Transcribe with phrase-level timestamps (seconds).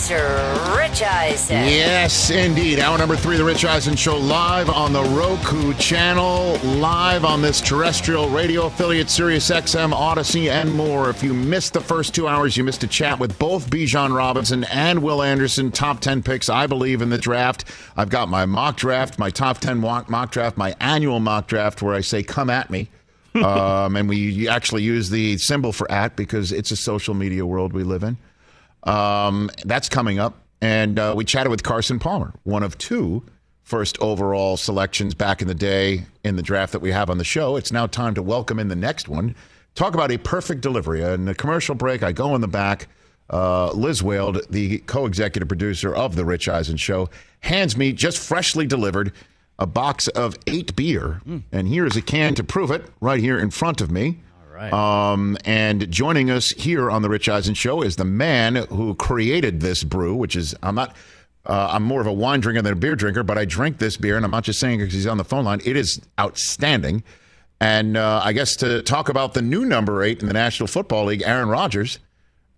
[0.00, 0.12] It's
[0.76, 1.64] Rich Eisen.
[1.64, 2.78] Yes, indeed.
[2.78, 7.60] Hour number three, The Rich Eisen Show, live on the Roku channel, live on this
[7.60, 11.10] terrestrial radio affiliate, Sirius XM, Audacy, and more.
[11.10, 14.62] If you missed the first two hours, you missed a chat with both Bijan Robinson
[14.66, 17.64] and Will Anderson, top 10 picks, I believe, in the draft.
[17.96, 21.82] I've got my mock draft, my top 10 mock, mock draft, my annual mock draft,
[21.82, 22.88] where I say, come at me.
[23.34, 27.72] um, and we actually use the symbol for at because it's a social media world
[27.72, 28.16] we live in.
[28.84, 30.42] Um, that's coming up.
[30.60, 33.24] And uh, we chatted with Carson Palmer, one of two
[33.62, 37.24] first overall selections back in the day in the draft that we have on the
[37.24, 37.56] show.
[37.56, 39.36] It's now time to welcome in the next one.
[39.74, 41.02] Talk about a perfect delivery.
[41.02, 42.88] In the commercial break, I go in the back.
[43.30, 48.18] Uh, Liz Wald, the co executive producer of The Rich Eisen Show, hands me just
[48.18, 49.12] freshly delivered
[49.58, 51.20] a box of eight beer.
[51.52, 54.20] And here is a can to prove it right here in front of me.
[54.58, 54.72] Right.
[54.72, 59.60] Um, and joining us here on the Rich Eisen Show is the man who created
[59.60, 60.96] this brew, which is I'm not.
[61.46, 63.96] Uh, I'm more of a wine drinker than a beer drinker, but I drink this
[63.96, 65.62] beer, and I'm not just saying because he's on the phone line.
[65.64, 67.02] It is outstanding.
[67.60, 71.06] And uh, I guess to talk about the new number eight in the National Football
[71.06, 72.00] League, Aaron Rodgers,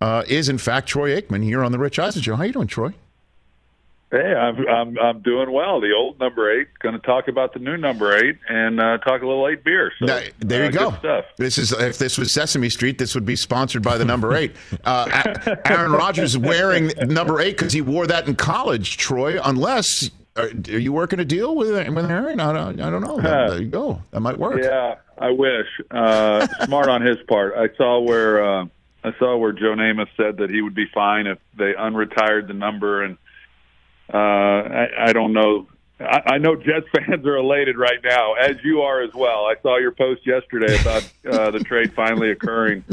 [0.01, 2.35] uh, is in fact Troy Aikman here on the Rich Eisen Show.
[2.35, 2.93] How are you doing, Troy?
[4.11, 5.79] Hey, I'm I'm I'm doing well.
[5.79, 6.67] The old number eight.
[6.79, 9.93] Going to talk about the new number eight and uh, talk a little eight beer.
[9.99, 11.23] So Now, there you uh, go.
[11.37, 14.55] This is if this was Sesame Street, this would be sponsored by the number eight.
[14.83, 18.97] Uh, Aaron Rodgers wearing number eight because he wore that in college.
[18.97, 22.39] Troy, unless are, are you working a deal with with Aaron?
[22.39, 23.21] I don't, I don't know.
[23.21, 24.01] there you go.
[24.11, 24.61] That might work.
[24.61, 25.67] Yeah, I wish.
[25.91, 27.53] Uh, smart on his part.
[27.55, 28.65] I saw where uh,
[29.03, 32.53] I saw where Joe Namath said that he would be fine if they unretired the
[32.53, 33.17] number, and
[34.13, 35.67] uh, I, I don't know.
[35.99, 39.45] I, I know Jets fans are elated right now, as you are as well.
[39.45, 42.83] I saw your post yesterday about uh, the trade finally occurring.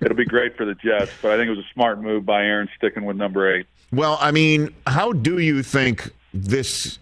[0.00, 2.42] It'll be great for the Jets, but I think it was a smart move by
[2.42, 3.66] Aaron sticking with number eight.
[3.92, 6.98] Well, I mean, how do you think this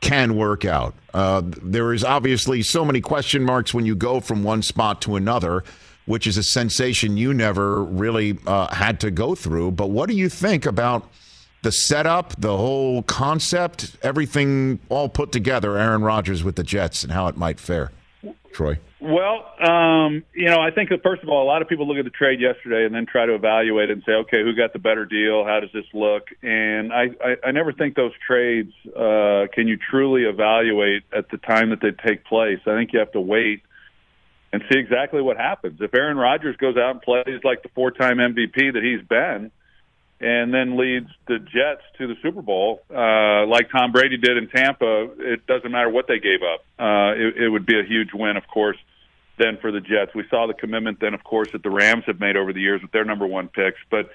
[0.00, 0.94] can work out?
[1.14, 5.16] Uh, there is obviously so many question marks when you go from one spot to
[5.16, 5.62] another,
[6.06, 9.72] which is a sensation you never really uh, had to go through.
[9.72, 11.08] But what do you think about
[11.62, 15.76] the setup, the whole concept, everything all put together?
[15.78, 17.92] Aaron Rodgers with the Jets and how it might fare,
[18.52, 18.78] Troy.
[18.98, 21.98] Well, um, you know, I think that first of all, a lot of people look
[21.98, 24.72] at the trade yesterday and then try to evaluate it and say, okay, who got
[24.72, 25.44] the better deal?
[25.44, 26.28] How does this look?
[26.42, 31.36] And I, I, I never think those trades uh, can you truly evaluate at the
[31.36, 32.58] time that they take place.
[32.66, 33.62] I think you have to wait
[34.52, 35.78] and see exactly what happens.
[35.80, 39.50] If Aaron Rodgers goes out and plays like the four-time MVP that he's been,
[40.20, 44.48] and then leads the Jets to the Super Bowl, uh, like Tom Brady did in
[44.48, 46.60] Tampa, it doesn't matter what they gave up.
[46.78, 48.78] Uh, it, it would be a huge win, of course,
[49.38, 50.14] then for the Jets.
[50.14, 52.80] We saw the commitment then, of course, that the Rams have made over the years
[52.80, 53.78] with their number one picks.
[53.90, 54.08] But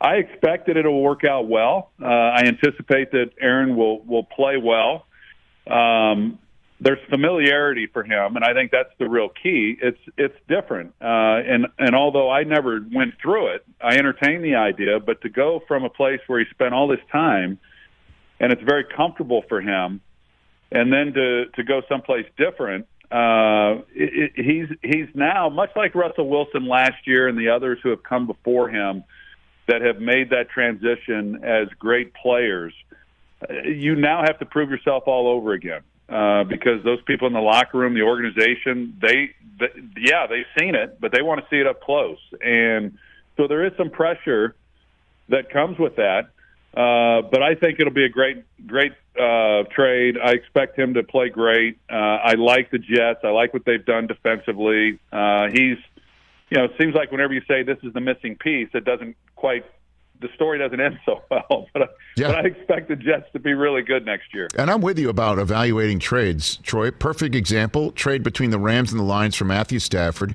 [0.00, 1.90] I expect that it'll work out well.
[2.02, 5.06] Uh, I anticipate that Aaron will will play well.
[5.66, 6.38] Um,
[6.78, 9.76] there's familiarity for him, and I think that's the real key.
[9.80, 14.56] It's it's different, uh, and and although I never went through it, I entertained the
[14.56, 15.00] idea.
[15.00, 17.58] But to go from a place where he spent all this time,
[18.40, 20.02] and it's very comfortable for him,
[20.70, 25.94] and then to to go someplace different, uh, it, it, he's he's now much like
[25.94, 29.02] Russell Wilson last year and the others who have come before him
[29.66, 32.74] that have made that transition as great players.
[33.40, 37.32] Uh, You now have to prove yourself all over again uh, because those people in
[37.32, 39.68] the locker room, the organization, they, they,
[39.98, 42.98] yeah, they've seen it, but they want to see it up close, and
[43.36, 44.54] so there is some pressure
[45.28, 46.30] that comes with that.
[46.76, 50.16] Uh, but I think it'll be a great, great uh, trade.
[50.22, 51.78] I expect him to play great.
[51.90, 53.20] Uh, I like the Jets.
[53.24, 54.98] I like what they've done defensively.
[55.10, 55.78] Uh, he's,
[56.50, 59.16] you know, it seems like whenever you say this is the missing piece, it doesn't
[59.34, 59.64] quite.
[60.20, 62.28] The story doesn't end so well, but, uh, I- Yeah.
[62.28, 64.48] but I expect the Jets to be really good next year.
[64.56, 66.90] And I'm with you about evaluating trades, Troy.
[66.90, 70.34] Perfect example: trade between the Rams and the Lions for Matthew Stafford.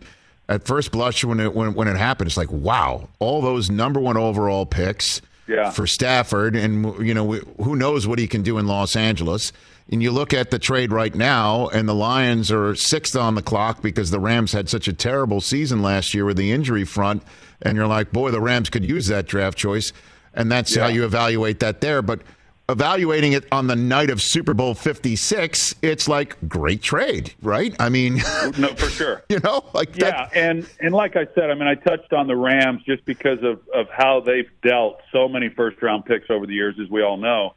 [0.49, 3.99] At first blush, when it when, when it happened, it's like, wow, all those number
[3.99, 5.69] one overall picks Yeah.
[5.71, 7.31] for Stafford, and you know
[7.63, 9.51] who knows what he can do in Los Angeles.
[9.91, 13.41] And you look at the trade right now, and the Lions are sixth on the
[13.41, 17.23] clock because the Rams had such a terrible season last year with the injury front.
[17.61, 19.93] And you're like, boy, the Rams could use that draft choice.
[20.33, 20.83] and that's Yeah.
[20.83, 22.01] how you evaluate that there.
[22.01, 22.21] But
[22.69, 27.75] evaluating it on the night of Super Bowl 56, it's like great trade, right?
[27.81, 28.21] I mean,
[28.57, 29.23] No, for sure.
[29.29, 30.29] you know, like Yeah, that.
[30.33, 33.59] and and like I said, I mean, I touched on the Rams just because of
[33.73, 37.17] of how they've dealt so many first round picks over the years, as we all
[37.17, 37.55] know,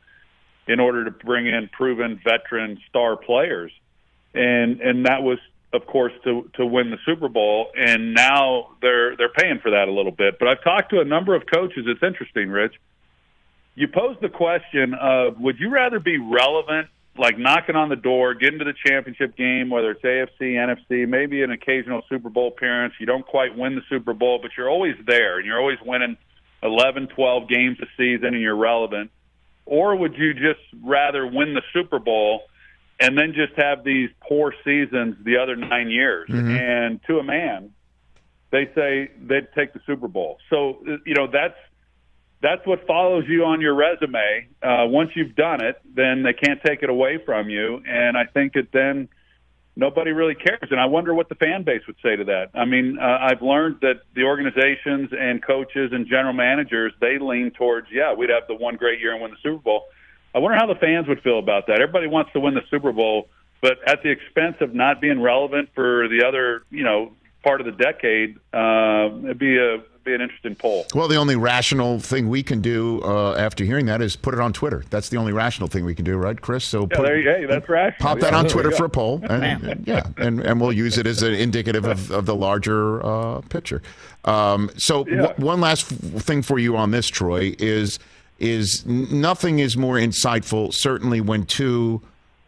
[0.66, 3.70] in order to bring in proven veteran star players,
[4.34, 5.38] and and that was
[5.74, 9.88] of course to to win the Super Bowl, and now they're they're paying for that
[9.88, 10.38] a little bit.
[10.38, 11.84] But I've talked to a number of coaches.
[11.86, 12.74] It's interesting, Rich.
[13.74, 18.34] You pose the question of would you rather be relevant like knocking on the door,
[18.34, 22.94] getting to the championship game, whether it's AFC, NFC, maybe an occasional Super Bowl appearance.
[22.98, 26.16] You don't quite win the Super Bowl, but you're always there and you're always winning
[26.62, 29.10] 11, 12 games a season and you're relevant.
[29.66, 32.42] Or would you just rather win the Super Bowl
[33.00, 36.28] and then just have these poor seasons the other nine years?
[36.58, 37.70] And to a man,
[38.50, 40.38] they say they'd take the Super Bowl.
[40.50, 41.56] So, you know, that's
[42.40, 44.48] that's what follows you on your resume.
[44.62, 47.82] Uh, once you've done it, then they can't take it away from you.
[47.86, 49.08] And I think that then
[49.76, 50.68] nobody really cares.
[50.70, 52.50] And I wonder what the fan base would say to that.
[52.54, 57.50] I mean, uh, I've learned that the organizations and coaches and general managers they lean
[57.50, 59.84] towards, yeah, we'd have the one great year and win the Super Bowl.
[60.34, 61.80] I wonder how the fans would feel about that.
[61.80, 63.28] Everybody wants to win the Super Bowl,
[63.60, 67.66] but at the expense of not being relevant for the other, you know, part of
[67.66, 70.84] the decade, uh, it'd be a be an interesting poll.
[70.94, 74.40] Well, the only rational thing we can do uh, after hearing that is put it
[74.40, 74.84] on Twitter.
[74.90, 76.62] That's the only rational thing we can do, right, Chris?
[76.62, 78.06] So Yeah, put, there you, hey, that's rational.
[78.10, 81.06] pop that on Twitter for a poll, and, and- yeah, and, and we'll use it
[81.06, 83.80] as an indicative of, of the larger uh, picture.
[84.26, 85.22] Um, so Yeah.
[85.28, 87.98] w- one last f- thing for you on this, Troy, is
[88.38, 90.72] is nothing is more insightful.
[90.72, 92.02] Certainly, when two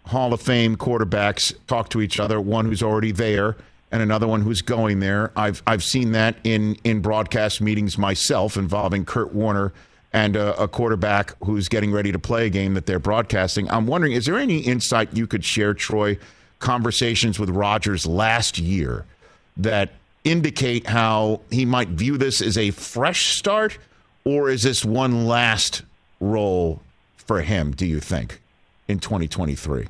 [0.06, 3.56] Hall of Fame quarterbacks talk to each other, one who's already there
[3.93, 5.33] and another one who's going there.
[5.37, 9.73] I've I've seen that in in broadcast meetings myself involving Kurt Warner
[10.12, 13.71] and a, a quarterback who's getting ready to play a game that they're broadcasting.
[13.71, 16.19] I'm wondering, is there any insight you could share, Troy?
[16.59, 19.05] Conversations with Rodgers last year
[19.59, 19.91] that
[20.25, 23.79] indicate how he might view this as a fresh start,
[24.26, 25.82] or is this one last
[26.19, 26.82] role
[27.17, 27.70] for him?
[27.70, 28.43] Do you think
[28.88, 29.87] in 2023,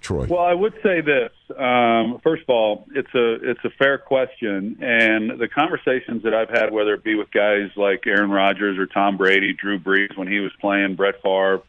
[0.00, 0.26] Troy?
[0.26, 1.30] Well, I would say this.
[1.56, 6.50] Um, first of all, it's a it's a fair question, and the conversations that I've
[6.50, 10.26] had, whether it be with guys like Aaron Rodgers or Tom Brady, Drew Brees when
[10.26, 11.62] he was playing, Brett Favre,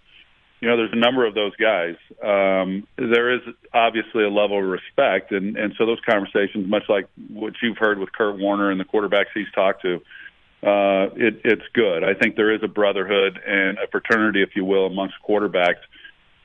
[0.61, 1.95] you know, there's a number of those guys.
[2.23, 3.41] Um, there is
[3.71, 8.00] obviously a level of respect, and and so those conversations, much like what you've heard
[8.00, 10.01] with Kurt Warner and the quarterbacks he's talked to,
[10.61, 12.03] uh, it, it's good.
[12.03, 15.81] I think there is a brotherhood and a fraternity, if you will, amongst quarterbacks.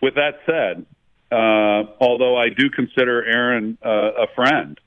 [0.00, 0.86] With that said,
[1.32, 4.78] uh, although I do consider Aaron uh, a friend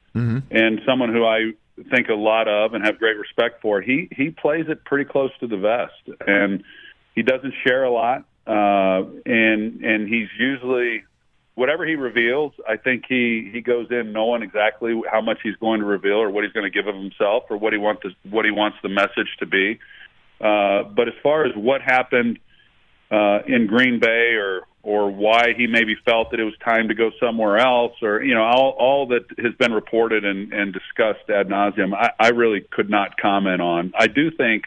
[0.52, 1.52] and someone who I
[1.94, 5.32] think a lot of and have great respect for, he he plays it pretty close
[5.42, 6.64] to the vest, and
[7.16, 11.04] he doesn't share a lot, uh, and and he's usually
[11.58, 12.54] whatever he reveals.
[12.70, 16.30] I think he he goes in knowing exactly how much he's going to reveal or
[16.30, 18.90] what he's going to give of himself or what he wants what he wants the
[18.90, 19.80] message to be.
[20.40, 22.38] Uh, but as far as what happened
[23.10, 26.94] uh, in Green Bay or or why he maybe felt that it was time to
[26.94, 31.28] go somewhere else or you know all all that has been reported and, and discussed
[31.28, 33.94] ad nauseum I, I really could not comment on.
[33.98, 34.66] I do think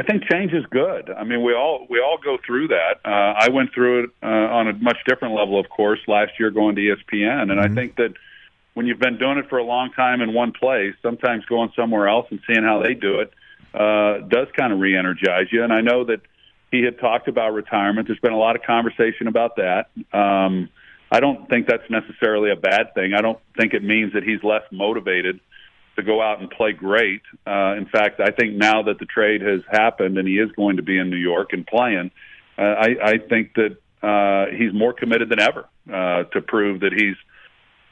[0.00, 1.10] I think change is good.
[1.10, 3.00] I mean we all we all go through that.
[3.04, 6.50] Uh, I went through it uh, on a much different level, of course, last year
[6.50, 8.14] going to ESPN, and I think that
[8.72, 12.08] when you've been doing it for a long time in one place, sometimes going somewhere
[12.08, 13.32] else and seeing how they do it
[13.74, 15.62] uh, does kind of re-energize you.
[15.62, 16.20] And I know that
[16.70, 18.06] he had talked about retirement.
[18.06, 19.90] There's been a lot of conversation about that.
[20.16, 20.70] Um,
[21.12, 23.12] I don't think that's necessarily a bad thing.
[23.12, 25.40] I don't think it means that he's less motivated
[25.96, 27.22] to go out and play great.
[27.46, 30.76] Uh, in fact, I think now that the trade has happened and he is going
[30.76, 32.10] to be in New York and playing,
[32.58, 36.92] uh, I, I think that uh, he's more committed than ever uh, to prove that
[36.92, 37.16] he's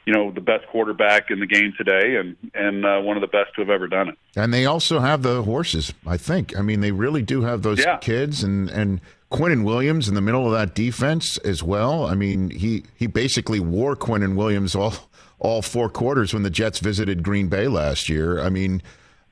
[0.05, 3.27] you know the best quarterback in the game today and and uh, one of the
[3.27, 4.17] best to have ever done it.
[4.35, 6.57] And they also have the horses, I think.
[6.57, 7.97] I mean, they really do have those Yeah.
[7.97, 9.01] kids and and
[9.31, 12.07] Quinnen Williams in the middle of that defense as well.
[12.07, 14.93] I mean, he he basically wore Quinnen Williams all
[15.39, 18.39] all four quarters when the Jets visited Green Bay last year.
[18.39, 18.81] I mean,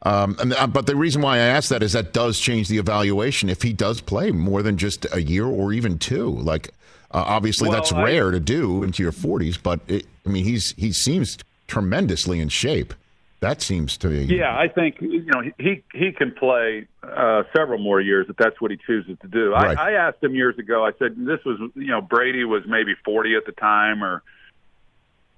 [0.04, 2.78] um, and, uh, but the reason why I ask that is that does change the
[2.78, 6.30] evaluation if he does play more than just a year or even two.
[6.30, 6.70] Like,
[7.12, 10.44] uh, obviously Well, that's I- rare to do into your 40s, but it, I mean,
[10.44, 11.38] he's he seems
[11.68, 12.94] tremendously in shape.
[13.40, 17.78] That seems to be Yeah, I think you know he he can play uh, several
[17.78, 19.52] more years if that's what he chooses to do.
[19.52, 19.78] Right.
[19.78, 20.84] I, I asked him years ago.
[20.84, 24.24] I said this was you know Brady was maybe forty at the time, or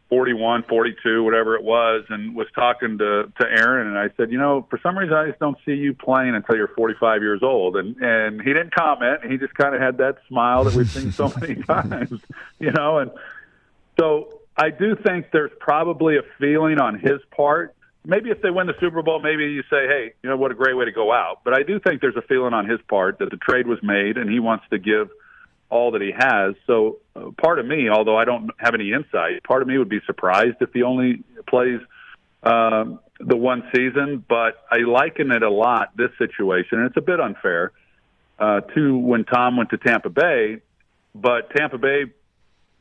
[0.09, 4.39] 41, 42, whatever it was, and was talking to to Aaron, and I said, you
[4.39, 7.77] know, for some reason I just don't see you playing until you're 45 years old,
[7.77, 9.23] and and he didn't comment.
[9.29, 12.19] He just kind of had that smile that we've seen so many times,
[12.59, 13.11] you know, and
[13.99, 17.75] so I do think there's probably a feeling on his part.
[18.05, 20.55] Maybe if they win the Super Bowl, maybe you say, hey, you know, what a
[20.55, 21.41] great way to go out.
[21.43, 24.17] But I do think there's a feeling on his part that the trade was made,
[24.17, 25.09] and he wants to give
[25.69, 26.55] all that he has.
[26.67, 29.89] So uh, part of me, although I don't have any insight, part of me would
[29.89, 31.79] be surprised if he only plays
[32.43, 34.23] um, the one season.
[34.27, 37.71] But I liken it a lot this situation, and it's a bit unfair
[38.39, 40.61] uh, to when Tom went to Tampa Bay.
[41.13, 42.05] But Tampa Bay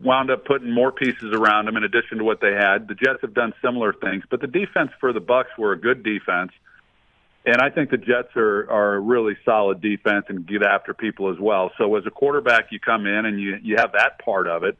[0.00, 2.88] wound up putting more pieces around him in addition to what they had.
[2.88, 6.02] The Jets have done similar things, but the defense for the Bucs were a good
[6.02, 6.52] defense.
[7.48, 11.32] And I think the Jets are are a really solid defense and get after people
[11.32, 11.72] as well.
[11.78, 14.76] So as a quarterback, you come in and you you have that part of it.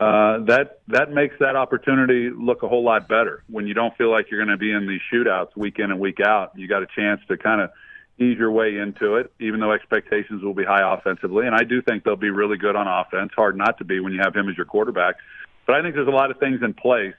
[0.00, 4.10] Uh, that that makes that opportunity look a whole lot better when you don't feel
[4.10, 6.52] like you're going to be in these shootouts week in and week out.
[6.56, 7.70] You got a chance to kind of
[8.18, 11.46] ease your way into it, even though expectations will be high offensively.
[11.46, 13.32] And I do think they'll be really good on offense.
[13.36, 15.16] Hard not to be when you have him as your quarterback.
[15.66, 17.14] But I think there's a lot of things in place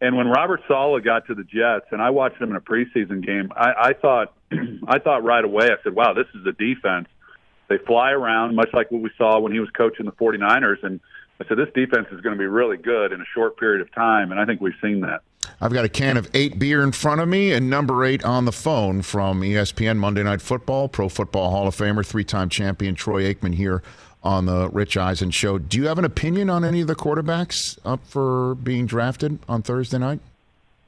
[0.00, 3.24] and when Robert Saleh got to the Jets, and I watched him in a preseason
[3.24, 4.34] game, I, I thought,
[4.86, 7.08] I thought right away, I said, "Wow, this is a defense.
[7.68, 11.00] They fly around, much like what we saw when he was coaching the 49ers." And
[11.40, 13.92] I said, "This defense is going to be really good in a short period of
[13.94, 15.22] time," and I think we've seen that.
[15.60, 18.44] I've got a can of eight beer in front of me and number eight on
[18.44, 23.32] the phone from ESPN Monday Night Football, Pro Football Hall of Famer, three-time champion Troy
[23.32, 23.82] Aikman here
[24.26, 25.56] on the Rich Eisen show.
[25.56, 29.62] Do you have an opinion on any of the quarterbacks up for being drafted on
[29.62, 30.18] Thursday night,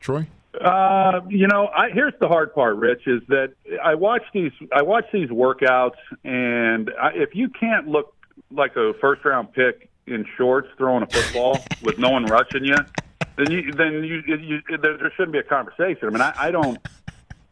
[0.00, 0.26] Troy?
[0.60, 3.52] Uh, you know, I, here's the hard part, Rich, is that
[3.82, 8.12] I watch these I watch these workouts, and I, if you can't look
[8.50, 12.76] like a first round pick in shorts throwing a football with no one rushing you,
[13.36, 16.08] then you then you, you there, there shouldn't be a conversation.
[16.08, 16.78] I mean, I, I don't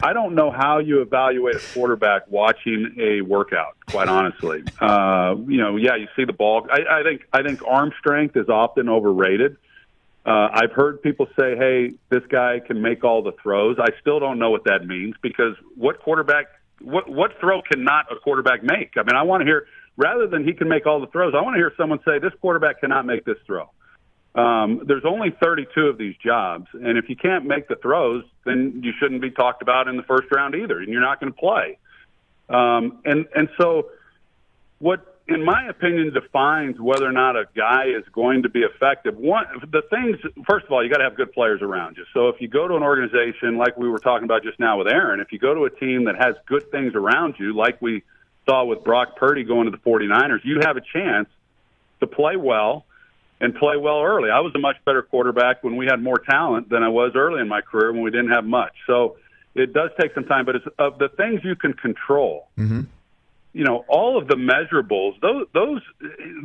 [0.02, 3.76] I don't know how you evaluate a quarterback watching a workout.
[3.88, 6.66] Quite honestly, uh, you know, yeah, you see the ball.
[6.70, 9.56] I, I think I think arm strength is often overrated.
[10.26, 14.20] Uh, I've heard people say, "Hey, this guy can make all the throws." I still
[14.20, 16.46] don't know what that means because what quarterback,
[16.82, 18.94] what what throw cannot a quarterback make?
[18.96, 21.32] I mean, I want to hear rather than he can make all the throws.
[21.34, 23.70] I want to hear someone say, "This quarterback cannot make this throw."
[24.36, 28.82] Um, there's only 32 of these jobs, and if you can't make the throws, then
[28.84, 31.38] you shouldn't be talked about in the first round either, and you're not going to
[31.38, 31.78] play.
[32.50, 33.88] Um, and and so,
[34.78, 39.16] what, in my opinion, defines whether or not a guy is going to be effective.
[39.16, 40.18] One, the things.
[40.46, 42.04] First of all, you got to have good players around you.
[42.12, 44.86] So if you go to an organization like we were talking about just now with
[44.86, 48.02] Aaron, if you go to a team that has good things around you, like we
[48.46, 51.28] saw with Brock Purdy going to the 49ers, you have a chance
[52.00, 52.84] to play well
[53.40, 54.30] and play well early.
[54.30, 57.40] I was a much better quarterback when we had more talent than I was early
[57.40, 58.72] in my career when we didn't have much.
[58.86, 59.16] So
[59.54, 62.48] it does take some time, but it's of the things you can control.
[62.58, 62.82] Mm-hmm.
[63.52, 65.80] You know, all of the measurables; those those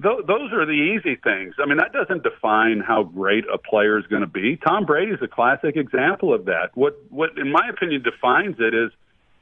[0.01, 1.55] those are the easy things.
[1.59, 4.55] I mean, that doesn't define how great a player is going to be.
[4.55, 6.69] Tom Brady is a classic example of that.
[6.73, 8.91] What what, in my opinion, defines it is: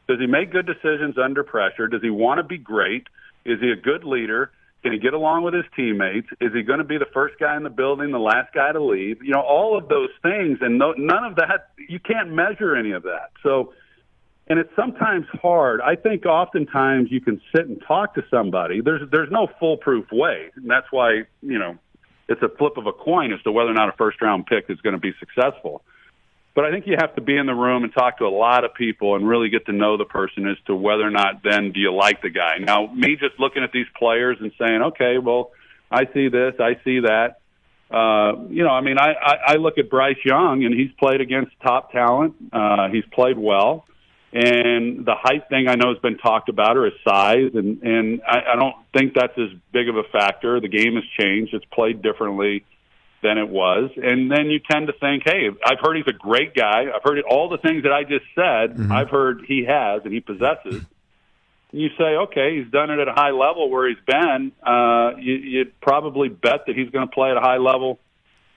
[0.08, 1.88] does he make good decisions under pressure?
[1.88, 3.06] Does he want to be great?
[3.46, 4.50] Is he a good leader?
[4.82, 6.28] Can he get along with his teammates?
[6.40, 8.82] Is he going to be the first guy in the building, the last guy to
[8.82, 9.22] leave?
[9.22, 11.72] You know, all of those things, and no, none of that.
[11.78, 13.32] You can't measure any of that.
[13.44, 13.74] So,
[14.48, 15.82] and it's sometimes hard.
[15.82, 18.80] I think oftentimes you can sit and talk to somebody.
[18.80, 21.78] There's there's no foolproof way, and that's why you know
[22.30, 24.66] it's a flip of a coin as to whether or not a first round pick
[24.70, 25.84] is going to be successful.
[26.56, 28.64] But I think you have to be in the room and talk to a lot
[28.66, 31.72] of people and really get to know the person as to whether or not then
[31.72, 32.58] do you like the guy.
[32.60, 35.52] Now, me just looking at these players and saying, okay, well,
[35.92, 37.38] I see this, I see that.
[37.92, 41.22] Uh, you know, I mean, I, I, I look at Bryce Young and he's played
[41.22, 42.36] against top talent.
[42.52, 43.86] Uh, he's played well.
[44.32, 48.22] And the height thing I know has been talked about or his size, and and
[48.28, 50.62] I, I don't think that's as big of a factor.
[50.62, 52.64] The game has changed; it's played differently
[53.22, 53.92] than it was.
[53.98, 56.86] And then you tend to think, hey, I've heard he's a great guy.
[56.94, 58.92] I've heard all the things that I just said, mm-hmm.
[58.92, 60.84] I've heard he has and he possesses.
[61.72, 64.52] You say, okay, he's done it at a high level where he's been.
[64.66, 68.00] Uh, you, you'd probably bet that he's going to play at a high level,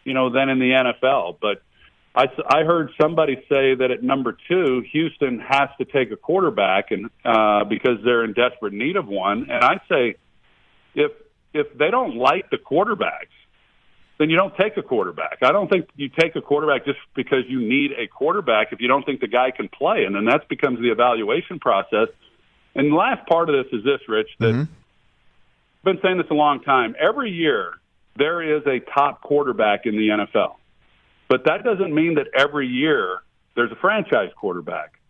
[0.05, 1.37] you know, then in the NFL.
[1.41, 1.63] But
[2.15, 6.91] I, I heard somebody say that at number two, Houston has to take a quarterback,
[6.91, 9.51] and uh, because they're in desperate need of one.
[9.51, 10.17] And I say,
[10.95, 11.13] if
[11.55, 13.33] if they don't like the quarterbacks,
[14.23, 15.39] then you don't take a quarterback.
[15.43, 18.87] I don't think you take a quarterback just because you need a quarterback if you
[18.87, 22.07] don't think the guy can play, and then that becomes the evaluation process.
[22.77, 24.61] And the last part of this is this, Rich, that mm-hmm.
[24.61, 26.95] I've been saying this a long time.
[27.01, 27.73] Every year
[28.17, 30.55] there is a top quarterback in the NFL.
[31.27, 33.23] but that doesn't mean that every year
[33.57, 35.01] there's a franchise quarterback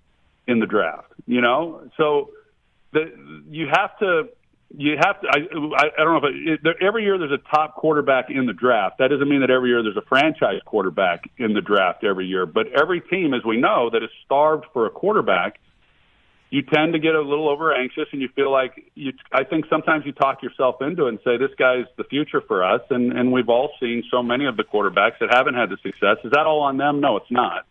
[0.46, 1.12] in the draft.
[1.26, 2.30] You know, so
[2.92, 3.12] the,
[3.50, 4.28] you have to
[4.76, 5.28] you have to.
[5.28, 5.36] I,
[5.98, 8.98] I, don't know if it, every year there's a top quarterback in the draft.
[8.98, 12.46] That doesn't mean that every year there's a franchise quarterback in the draft every year.
[12.46, 15.58] But every team, as we know, that is starved for a quarterback,
[16.50, 19.12] you tend to get a little over anxious, and you feel like you.
[19.32, 22.64] I think sometimes you talk yourself into it and say, "This guy's the future for
[22.64, 25.76] us." And and we've all seen so many of the quarterbacks that haven't had the
[25.82, 26.16] success.
[26.24, 27.00] Is that all on them?
[27.00, 27.66] No, it's not.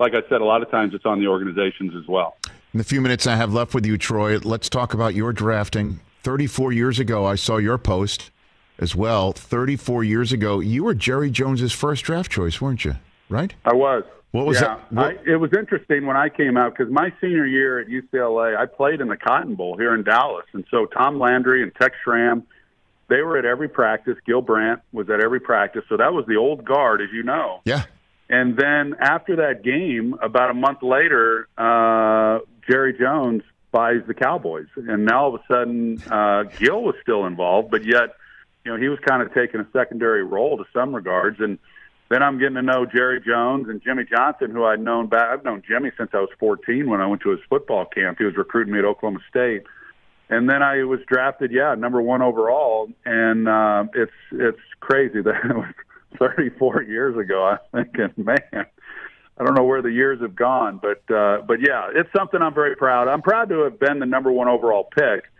[0.00, 2.36] Like I said, a lot of times it's on the organizations as well.
[2.72, 6.00] In the few minutes I have left with you, Troy, let's talk about your drafting
[6.28, 8.30] 34 years ago, I saw your post
[8.78, 9.32] as well.
[9.32, 12.96] 34 years ago, you were Jerry Jones's first draft choice, weren't you?
[13.30, 13.54] Right?
[13.64, 14.04] I was.
[14.32, 14.76] What was yeah.
[14.76, 14.92] that?
[14.92, 15.06] What?
[15.06, 18.66] I, it was interesting when I came out because my senior year at UCLA, I
[18.66, 22.46] played in the Cotton Bowl here in Dallas, and so Tom Landry and Tex Schramm,
[23.08, 24.18] they were at every practice.
[24.26, 27.62] Gil Brandt was at every practice, so that was the old guard, as you know.
[27.64, 27.84] Yeah.
[28.28, 34.66] And then after that game, about a month later, uh, Jerry Jones buys the Cowboys,
[34.76, 38.14] and now all of a sudden uh, Gil was still involved, but yet
[38.64, 41.58] you know he was kind of taking a secondary role to some regards, and
[42.08, 45.28] then I'm getting to know Jerry Jones and Jimmy Johnson, who I'd known back.
[45.30, 48.18] I've known Jimmy since I was 14 when I went to his football camp.
[48.18, 49.64] He was recruiting me at Oklahoma State,
[50.30, 55.34] and then I was drafted, yeah, number one overall, and uh, it's it's crazy that
[55.44, 55.74] it was
[56.18, 57.58] 34 years ago.
[57.72, 58.66] I'm thinking, man
[59.38, 62.54] I don't know where the years have gone, but uh, but yeah, it's something I'm
[62.54, 63.08] very proud.
[63.08, 65.30] I'm proud to have been the number one overall pick,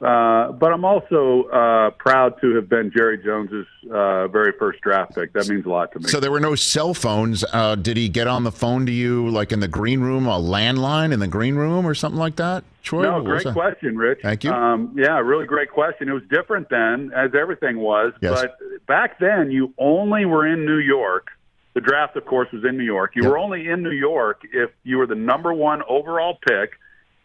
[0.00, 5.14] uh, but I'm also uh, proud to have been Jerry Jones's uh, very first draft
[5.14, 5.32] pick.
[5.34, 6.08] That means a lot to me.
[6.08, 7.44] So there were no cell phones.
[7.52, 10.38] Uh, did he get on the phone to you, like in the green room, a
[10.38, 12.64] landline in the green room, or something like that?
[12.82, 14.18] Troy, no, great question, Rich.
[14.22, 14.50] Thank you.
[14.50, 16.08] Um, yeah, really great question.
[16.08, 18.12] It was different then, as everything was.
[18.20, 18.42] Yes.
[18.42, 21.28] But back then, you only were in New York
[21.74, 23.12] the draft, of course, was in New York.
[23.16, 23.30] You Yep.
[23.30, 26.78] were only in New York if you were the number one overall pick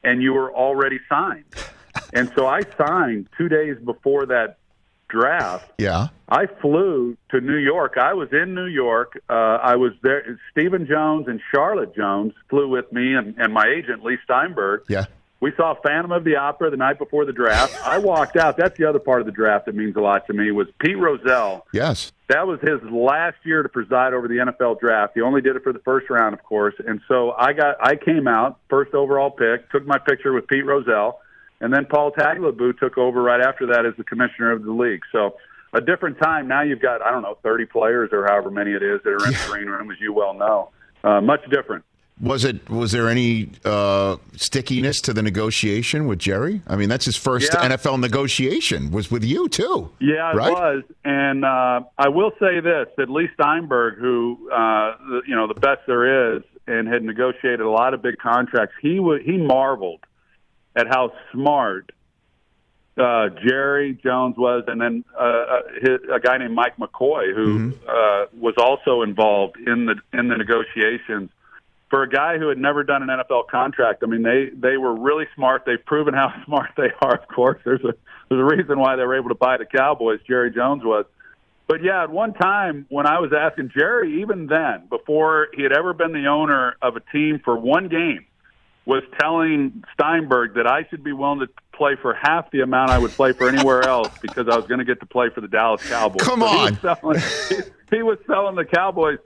[0.03, 1.45] and you were already signed.
[2.13, 4.57] and so I signed two days before that
[5.07, 5.71] draft.
[5.77, 6.07] Yeah.
[6.29, 7.97] I flew to New York.
[7.97, 9.19] I was in New York.
[9.29, 10.39] Uh, I was there.
[10.51, 14.81] Stephen Jones and Charlotte Jones flew with me, and, and my agent Leigh Steinberg.
[14.87, 15.05] Yeah.
[15.41, 17.73] We saw Phantom of the Opera the night before the draft.
[17.85, 18.57] I walked out.
[18.57, 20.51] That's the other part of the draft that means a lot to me.
[20.51, 21.65] Was Pete Rozelle?
[21.73, 22.11] Yes.
[22.27, 25.13] That was his last year to preside over the NFL draft.
[25.15, 26.75] He only did it for the first round, of course.
[26.85, 30.65] And so I got, I came out first overall pick, took my picture with Pete
[30.65, 31.19] Rozelle,
[31.61, 35.01] and then Paul Tagliabue took over right after that as the commissioner of the league.
[35.11, 35.37] So
[35.73, 36.47] a different time.
[36.47, 39.25] Now you've got, I don't know, 30 players or however many it is that are
[39.25, 40.69] in the green room, as you well know.
[41.03, 41.85] Uh, much different.
[42.21, 42.69] Was it?
[42.69, 46.61] Was there any uh, stickiness to the negotiation with Jerry?
[46.67, 47.69] I mean, that's his first Yeah.
[47.69, 48.91] NFL negotiation.
[48.91, 49.89] Was with you too.
[49.99, 50.51] Yeah, it right?
[50.51, 55.47] was, and uh, I will say this: that Leigh Steinberg, who uh, the- you know
[55.47, 60.01] the best there is, and had negotiated a lot of big contracts, he he marveled
[60.75, 61.91] at how smart
[62.97, 67.73] uh, Jerry Jones was, and then uh, uh, his, a guy named Mike McCoy, who
[67.87, 71.29] uh, was also involved in the in the negotiations.
[71.89, 74.93] For a guy who had never done an NFL contract, I mean, they they were
[74.93, 75.63] really smart.
[75.65, 77.15] They've proven how smart they are.
[77.15, 77.93] Of course, there's a
[78.29, 80.19] there's a reason why they were able to buy the Cowboys.
[80.27, 81.05] Jerry Jones was.
[81.67, 85.71] But yeah, at one time when I was asking Jerry, even then, before he had
[85.71, 88.25] ever been the owner of a team for one game,
[88.85, 92.97] was telling Steinberg that I should be willing to play for half the amount I
[92.97, 95.47] would play for anywhere else because I was going to get to play for the
[95.47, 96.21] Dallas Cowboys.
[96.25, 96.71] Come So he on.
[96.71, 99.19] was selling, he, he was selling the Cowboys,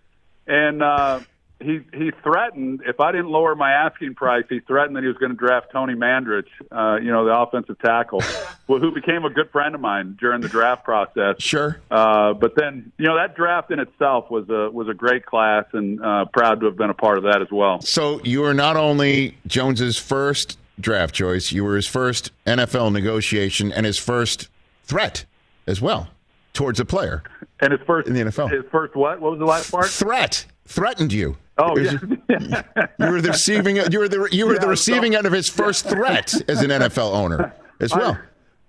[0.45, 1.21] and uh,
[1.63, 5.17] he he threatened if I didn't lower my asking price, he threatened that he was
[5.17, 8.21] going to draft Tony Mandarich, uh, you know, the offensive tackle,
[8.67, 11.35] who became a good friend of mine during the draft process.
[11.39, 11.79] Sure.
[11.89, 15.65] Uh, but then, you know, that draft in itself was a was a great class,
[15.73, 17.81] and uh, proud to have been a part of that as well.
[17.81, 23.71] So you were not only Jones's first draft choice, you were his first NFL negotiation
[23.71, 24.49] and his first
[24.83, 25.25] threat
[25.65, 26.09] as well
[26.53, 27.23] towards a player.
[27.59, 28.51] And his first In the NFL.
[28.51, 29.19] his first what?
[29.21, 29.87] What was the last part?
[29.87, 31.37] Threat threatened you.
[31.57, 31.93] Oh was-
[32.29, 32.63] yeah,
[32.99, 33.75] You were the receiving.
[33.91, 36.69] You were the you were the receiving so- end of his first threat as an
[36.71, 38.17] NFL owner as well.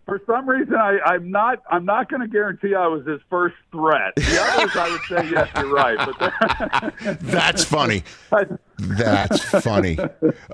[0.07, 1.63] For some reason, I, I'm not.
[1.71, 4.15] I'm not going to guarantee I was his first threat.
[4.17, 5.97] The others, I would say yes, you're right.
[7.01, 8.05] But That's funny.
[8.79, 9.97] That's funny.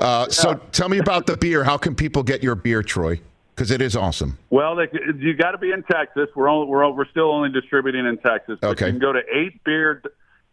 [0.01, 1.65] Uh, so tell me about the beer.
[1.65, 3.21] How can people get your beer, Troy?
[3.57, 4.39] Because it is awesome.
[4.51, 4.87] well, they,
[5.19, 6.29] you got to be in Texas.
[6.37, 8.57] We're only, we're we're still only distributing in Texas.
[8.61, 8.87] But Okay.
[8.87, 10.01] You can go to eight beer,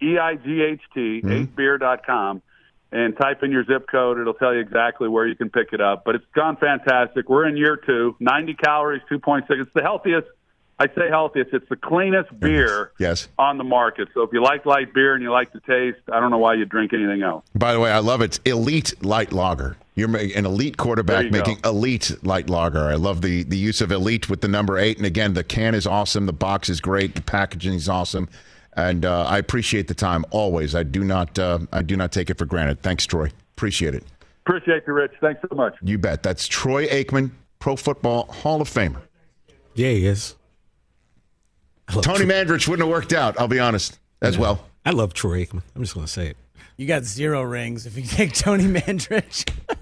[0.01, 1.77] e i g h t Mm-hmm.
[1.79, 2.41] dot com,
[2.91, 4.19] and type in your zip code.
[4.19, 6.03] It'll tell you exactly where you can pick it up.
[6.05, 7.29] But it's gone fantastic.
[7.29, 8.15] We're in year two.
[8.19, 9.61] Ninety calories, two point six.
[9.61, 10.27] It's the healthiest
[10.79, 11.53] I say healthiest.
[11.53, 13.27] It's the cleanest beer Yes.
[13.39, 14.09] on the market.
[14.13, 16.53] So if you like light beer and you like the taste, I don't know why
[16.53, 17.43] you drink anything else.
[17.55, 18.25] By the way, I love it.
[18.25, 19.75] It's elite light lager.
[19.95, 21.71] You're an elite quarterback making go.
[21.71, 22.83] elite light lager.
[22.89, 24.97] I love the the use of elite with the number eight.
[24.97, 26.27] And again, the can is awesome.
[26.27, 27.15] The box is great.
[27.15, 28.29] The packaging is awesome.
[28.77, 30.75] And uh, I appreciate the time always.
[30.75, 32.81] I do not uh, I do not take it for granted.
[32.81, 33.31] Thanks, Troy.
[33.57, 34.03] Appreciate it.
[34.45, 35.13] Appreciate you, Rich.
[35.19, 35.75] Thanks so much.
[35.81, 36.23] You bet.
[36.23, 39.01] That's Troy Aikman, Pro Football Hall of Famer.
[39.73, 40.35] Yeah, he is.
[41.89, 43.39] Tony Troy- Mandarich wouldn't have worked out.
[43.39, 44.63] I'll be honest as well.
[44.85, 45.63] I love Troy Aikman.
[45.75, 46.37] I'm just going to say it.
[46.77, 49.51] You got zero rings if you take Tony Mandarich.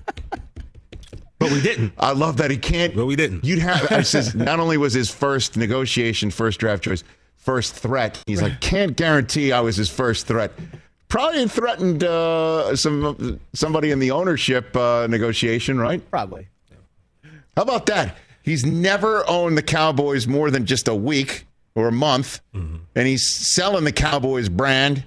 [1.38, 1.94] But we didn't.
[2.00, 2.96] I love that he can't.
[2.96, 3.44] But we didn't.
[3.44, 3.92] You'd have.
[3.92, 7.04] I says not only was his first negotiation, first draft choice,
[7.46, 8.22] first threat.
[8.26, 10.52] He's like, can't guarantee I was his first threat.
[11.08, 16.02] Probably threatened uh, some somebody in the ownership uh, negotiation, right?
[16.10, 16.48] Probably.
[17.56, 18.18] How about that?
[18.42, 23.26] He's never owned the Cowboys more than just a week or a month, and he's
[23.26, 25.04] selling the Cowboys brand,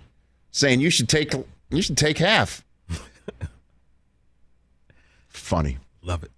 [0.51, 1.33] saying you should take
[1.71, 2.65] you should take half.
[5.29, 5.79] Funny.
[6.03, 6.31] Love it.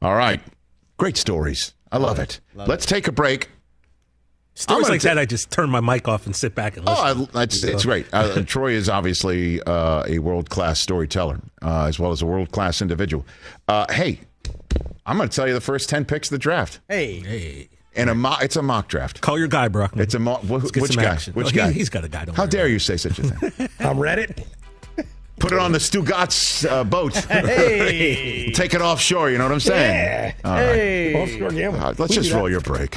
[0.00, 0.40] All right.
[0.96, 1.74] Great stories.
[1.92, 2.40] I love it.
[2.54, 3.48] Let's take a break.
[4.58, 6.86] Stories gonna like ta- that, I just turn my mic off and sit back and
[6.86, 7.28] listen.
[7.34, 8.06] Oh, I, it's, it's great.
[8.12, 12.50] Uh, Troy is obviously uh, a world class storyteller uh, as well as a world
[12.52, 13.26] class individual.
[13.68, 14.18] Uh, hey,
[15.04, 16.80] I'm going to tell you the first 10 picks of the draft.
[16.88, 19.20] Hey, hey, And a mo- it's a mock draft.
[19.20, 19.92] call your guy, Brock.
[19.96, 20.40] It's a mock.
[20.40, 21.10] Wh- which some guy?
[21.10, 21.34] action.
[21.34, 21.72] Which Oh, he- guy?
[21.72, 23.68] he's got a guy, don't How worry dare about you say such a thing?
[23.80, 24.42] I'm Reddit.
[25.38, 27.14] Put it on the Stugotz uh, boat.
[27.28, 29.28] hey, Take it offshore.
[29.30, 29.94] You know what I'm saying?
[30.42, 30.48] Yeah.
[30.50, 30.64] All right.
[30.64, 31.22] hey.
[31.22, 31.82] Offshore gambling.
[31.82, 32.38] Uh, let's We just do that.
[32.38, 32.96] roll your break.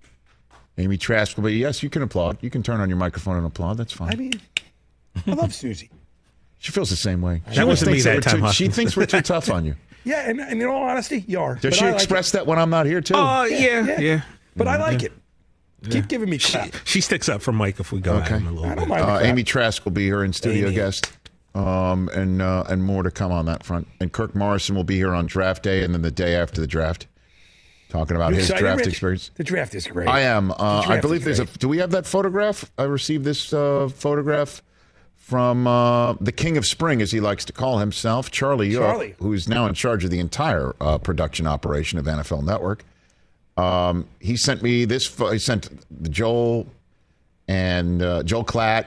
[0.77, 2.37] Amy Trask will be, yes, you can applaud.
[2.41, 3.77] You can turn on your microphone and applaud.
[3.77, 4.11] That's fine.
[4.11, 4.33] I mean,
[5.27, 5.89] I love Suzy.
[6.59, 7.41] She feels the same way.
[7.49, 8.51] She That always wasn't me thinks that that we're time, too- huh?
[8.53, 9.75] She thinks we're too tough on you.
[10.03, 11.53] Yeah, and, and in all honesty, you are.
[11.57, 12.31] Does she I like express it.
[12.33, 13.13] that when I'm not here too?
[13.15, 13.99] Oh, yeah, yeah.
[13.99, 14.21] yeah.
[14.55, 15.11] But I like it.
[15.87, 16.73] Keep giving me She, crap.
[16.85, 18.33] she sticks up for Mike if we go Okay.
[18.33, 19.19] at him a little I don't mind Uh.
[19.21, 20.75] Amy Trask will be here in studio Amy.
[20.75, 21.11] guest,
[21.53, 23.87] um, and uh, and more to come on that front.
[23.99, 26.67] And Kirk Morrison will be here on draft day, and then the day after the
[26.67, 27.05] draft,
[27.91, 28.87] talking about You his excited, draft Rich?
[28.87, 29.31] experience.
[29.35, 30.07] The draft is great.
[30.07, 30.51] I am.
[30.51, 31.45] Uh, I believe there's a.
[31.45, 32.71] Do we have that photograph?
[32.77, 34.63] I received this uh, photograph
[35.15, 39.15] from uh, the King of Spring, as he likes to call himself, Charlie Yook, Charlie.
[39.19, 42.83] who's now in charge of the entire uh, production operation of NFL Network.
[43.57, 45.05] Um, he sent me this.
[45.05, 45.69] Pho- he sent
[46.09, 46.67] Joel
[47.47, 48.85] and uh, Joel Klatt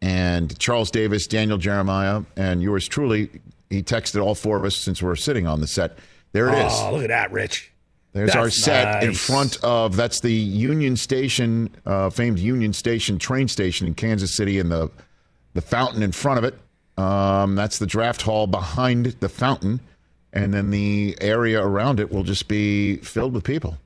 [0.00, 3.30] and Charles Davis, Daniel Jeremiah, and yours truly.
[3.70, 5.98] He texted all four of us since we're sitting on the set.
[6.32, 6.72] There it is.
[6.74, 7.72] Oh, look at that, Rich.
[8.12, 13.18] There's our That's set in front of that's the Union Station, uh, famed Union Station
[13.18, 14.90] train station in Kansas City, and the
[15.54, 16.58] the fountain in front of it.
[17.00, 19.80] Um, that's the draft hall behind the fountain,
[20.32, 23.78] and then the area around it will just be filled with people.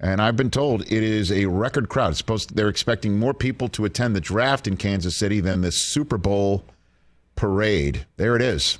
[0.00, 2.10] And I've been told it is a record crowd.
[2.10, 5.70] It's supposed they're expecting more people to attend the draft in Kansas City than the
[5.70, 6.64] Super Bowl
[7.36, 8.06] parade.
[8.16, 8.78] There it is.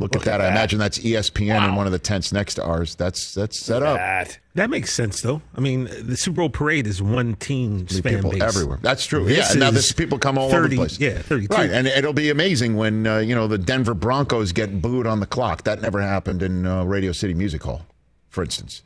[0.00, 0.40] Look, at that.
[0.40, 2.94] I imagine that's ESPN in one of the tents next to ours.
[2.94, 3.96] That's that's set up.
[3.96, 4.38] That.
[4.54, 5.42] That makes sense, though.
[5.56, 8.42] I mean, the Super Bowl parade is one team's fan people base.
[8.42, 8.78] everywhere.
[8.80, 9.24] That's true.
[9.24, 11.00] This yeah, now this people come all over the place.
[11.00, 11.52] yeah, 32.
[11.52, 15.18] Right, and it'll be amazing when uh, you know the Denver Broncos get booed on
[15.18, 15.64] the clock.
[15.64, 17.84] That never happened in uh, Radio City Music Hall,
[18.28, 18.82] for instance.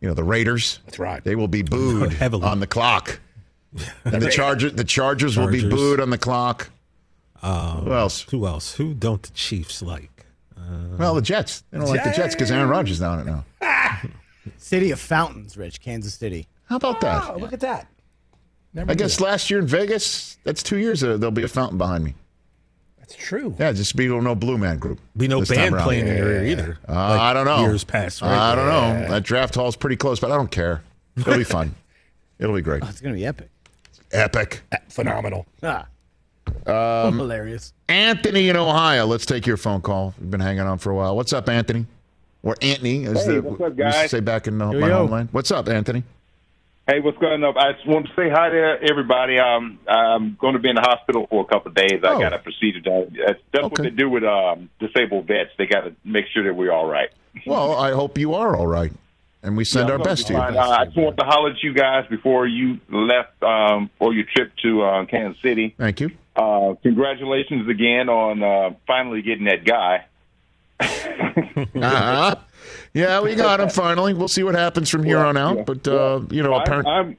[0.00, 0.80] You know the Raiders.
[0.84, 1.24] That's right.
[1.24, 2.44] They will be booed Heavily.
[2.44, 3.20] on the clock.
[4.04, 6.70] And the Chargers, the Chargers, will be booed on the clock.
[7.42, 8.22] Who else?
[8.30, 8.74] Who else?
[8.76, 10.15] Who don't the Chiefs like?
[10.98, 11.62] Well, the Jets.
[11.70, 13.44] They don't like the Jets because Aaron Rodgers is on it now.
[14.58, 16.46] City of Fountains, Rich, Kansas City.
[16.64, 17.30] How about that?
[17.30, 17.86] Oh, look at that.
[18.74, 19.24] Never I knew guess that.
[19.24, 21.16] last year in Vegas, that's two years ago.
[21.16, 22.14] There'll be a fountain behind me.
[22.98, 23.54] that's true.
[23.58, 25.00] Yeah, just be no Blue Man Group.
[25.16, 25.84] Be no this time band around.
[25.84, 26.78] playing in your ear either.
[26.88, 27.60] Uh, Like I don't know.
[27.60, 28.30] Years past, right?
[28.32, 29.08] I don't know.
[29.08, 30.82] That draft hall's pretty close, but I don't care.
[31.16, 31.74] It'll be fun.
[32.38, 32.82] It'll be great.
[32.84, 33.48] Oh, it's going to be epic.
[34.12, 34.62] Epic.
[34.88, 35.46] Phenomenal.
[35.62, 35.86] Ah.
[36.66, 37.72] Um, Hilarious.
[37.88, 39.06] Anthony in Ohio.
[39.06, 40.14] Let's take your phone call.
[40.20, 41.16] We've been hanging on for a while.
[41.16, 41.86] What's up, Anthony?
[42.42, 44.10] Or Anthony, as Hey, the what's up, we used to guys?
[44.10, 44.98] say back in Yo, my yo.
[44.98, 45.28] homeland.
[45.32, 46.04] What's up, Anthony?
[46.86, 47.58] Hey, what's going on?
[47.58, 49.40] I just want to say hi to everybody.
[49.40, 52.00] Um, I'm going to be in the hospital for a couple of days.
[52.04, 52.16] Oh.
[52.16, 53.16] I got a procedure done.
[53.26, 55.50] That's, that's what they do with um, disabled vets.
[55.58, 57.08] They got to make sure that we're all right.
[57.44, 58.92] Well, I hope you are all right,
[59.42, 60.38] and we send Yeah, our best to you.
[60.38, 60.56] fine.
[60.56, 64.24] Uh, I just want to holler at you guys before you left um, for your
[64.24, 65.74] trip to uh, Kansas City.
[65.76, 66.12] Thank you.
[66.36, 70.04] Uh, congratulations again on uh, finally getting that guy.
[71.74, 72.34] Uh-huh.
[72.94, 74.14] Yeah, we got him finally.
[74.14, 75.66] We'll see what happens from here on out.
[75.66, 77.16] But uh, you know, apparently, I'm,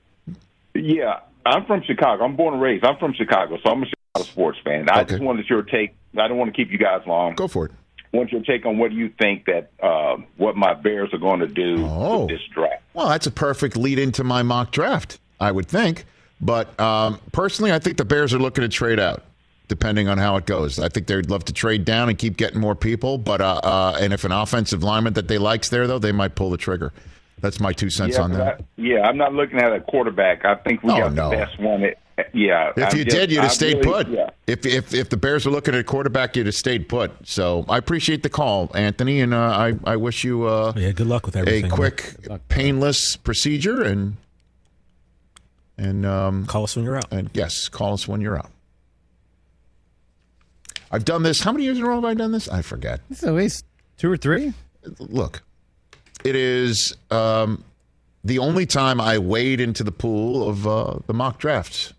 [0.73, 2.23] yeah, I'm from Chicago.
[2.25, 2.83] I'm born and raised.
[2.83, 4.89] I'm from Chicago, so I'm a Chicago sports fan.
[4.89, 5.11] I Okay.
[5.11, 5.95] just wanted your take.
[6.17, 7.35] I don't want to keep you guys long.
[7.35, 7.71] go for it.
[8.11, 11.47] want your take on what you think that uh, what my Bears are going to
[11.47, 12.21] do Oh.
[12.21, 12.83] with this draft.
[12.93, 16.05] Well, that's a perfect lead into my mock draft, I would think.
[16.39, 19.23] But um, personally, I think the Bears are looking to trade out,
[19.67, 20.77] depending on how it goes.
[20.79, 23.17] I think they'd love to trade down and keep getting more people.
[23.17, 26.35] But uh, uh, and if an offensive lineman that they likes there, though, they might
[26.35, 26.93] pull the trigger.
[27.39, 28.61] That's my two cents Yeah, on that.
[28.61, 30.43] I, yeah, I'm not looking at a quarterback.
[30.43, 31.29] I think we Oh, got no.
[31.29, 31.83] the best one.
[31.83, 31.97] At,
[32.33, 34.07] yeah, If I'm you just- did, you'd have I stayed really- put.
[34.09, 34.29] Yeah.
[34.47, 37.11] If, if if the Bears were looking at a quarterback, you'd have stayed put.
[37.27, 41.05] So I appreciate the call, Anthony, and uh, I I wish you uh, Yeah, good
[41.07, 41.65] luck with everything.
[41.71, 42.15] a quick,
[42.49, 44.17] painless procedure, and
[45.77, 47.11] and um, Call us when you're out.
[47.11, 48.49] and yes, call us when you're out.
[50.91, 51.41] I've done this.
[51.41, 52.47] How many years in a row have I done this?
[52.47, 53.01] I forget.
[53.09, 53.65] It's at least
[53.97, 54.53] two or three.
[54.99, 55.41] Look,
[56.23, 57.63] it is um,
[58.23, 61.93] the only time I wade into the pool of uh, the mock drafts.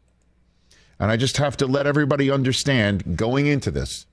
[0.98, 4.06] And I just have to let everybody understand going into this,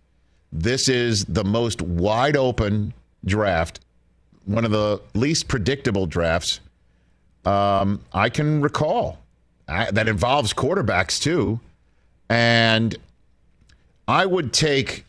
[0.52, 2.94] this is the most wide open
[3.26, 3.80] draft,
[4.46, 6.60] one of the least predictable drafts
[7.46, 9.20] um, I can recall.
[9.68, 11.60] I, that involves quarterbacks too.
[12.30, 12.96] And
[14.08, 15.06] I would take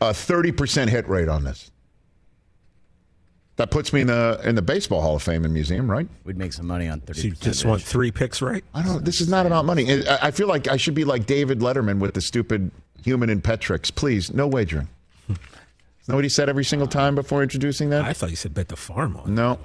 [0.00, 1.70] a 30% hit rate on this.
[3.56, 6.08] That puts me in the in the baseball Hall of Fame and museum, right?
[6.24, 8.64] We'd make some money on 30 So you just want three picks, right?
[8.72, 9.04] I don't.
[9.04, 10.02] This is not about money.
[10.08, 12.70] I I feel like I should be like David Letterman with the stupid
[13.04, 13.90] human in Petrix.
[13.90, 14.88] Please, no wagering.
[15.28, 15.38] Isn't
[16.06, 18.02] that what he said every single time before introducing that?
[18.06, 19.34] I thought you said bet the farm on.
[19.34, 19.58] No,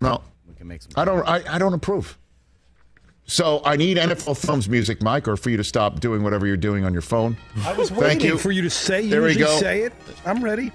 [0.00, 0.22] no.
[0.50, 1.26] We can make some I don't.
[1.26, 2.18] I, I don't approve.
[3.24, 6.56] So I need NFL Films music, Mike, or for you to stop doing whatever you're
[6.56, 7.36] doing on your phone.
[7.64, 8.38] I was Thank waiting you.
[8.38, 9.02] for you to say.
[9.02, 9.56] You There we go.
[9.58, 9.92] say it.
[10.26, 10.72] I'm ready.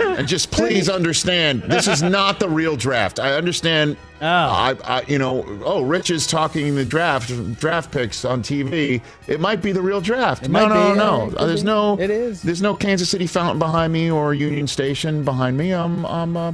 [0.00, 3.20] And just please understand, this is not the real draft.
[3.20, 3.96] I understand.
[4.20, 4.26] Oh.
[4.26, 7.28] I, I, you know, oh, Rich is talking the draft,
[7.60, 9.00] draft picks on TV.
[9.28, 10.44] It might be the real draft.
[10.44, 11.26] It no, no, be, no.
[11.30, 11.66] yeah, Uh, there's be.
[11.66, 12.00] no.
[12.00, 12.42] It is.
[12.42, 15.72] There's no Kansas City fountain behind me or Union Station behind me.
[15.72, 16.52] I'm, I'm, uh,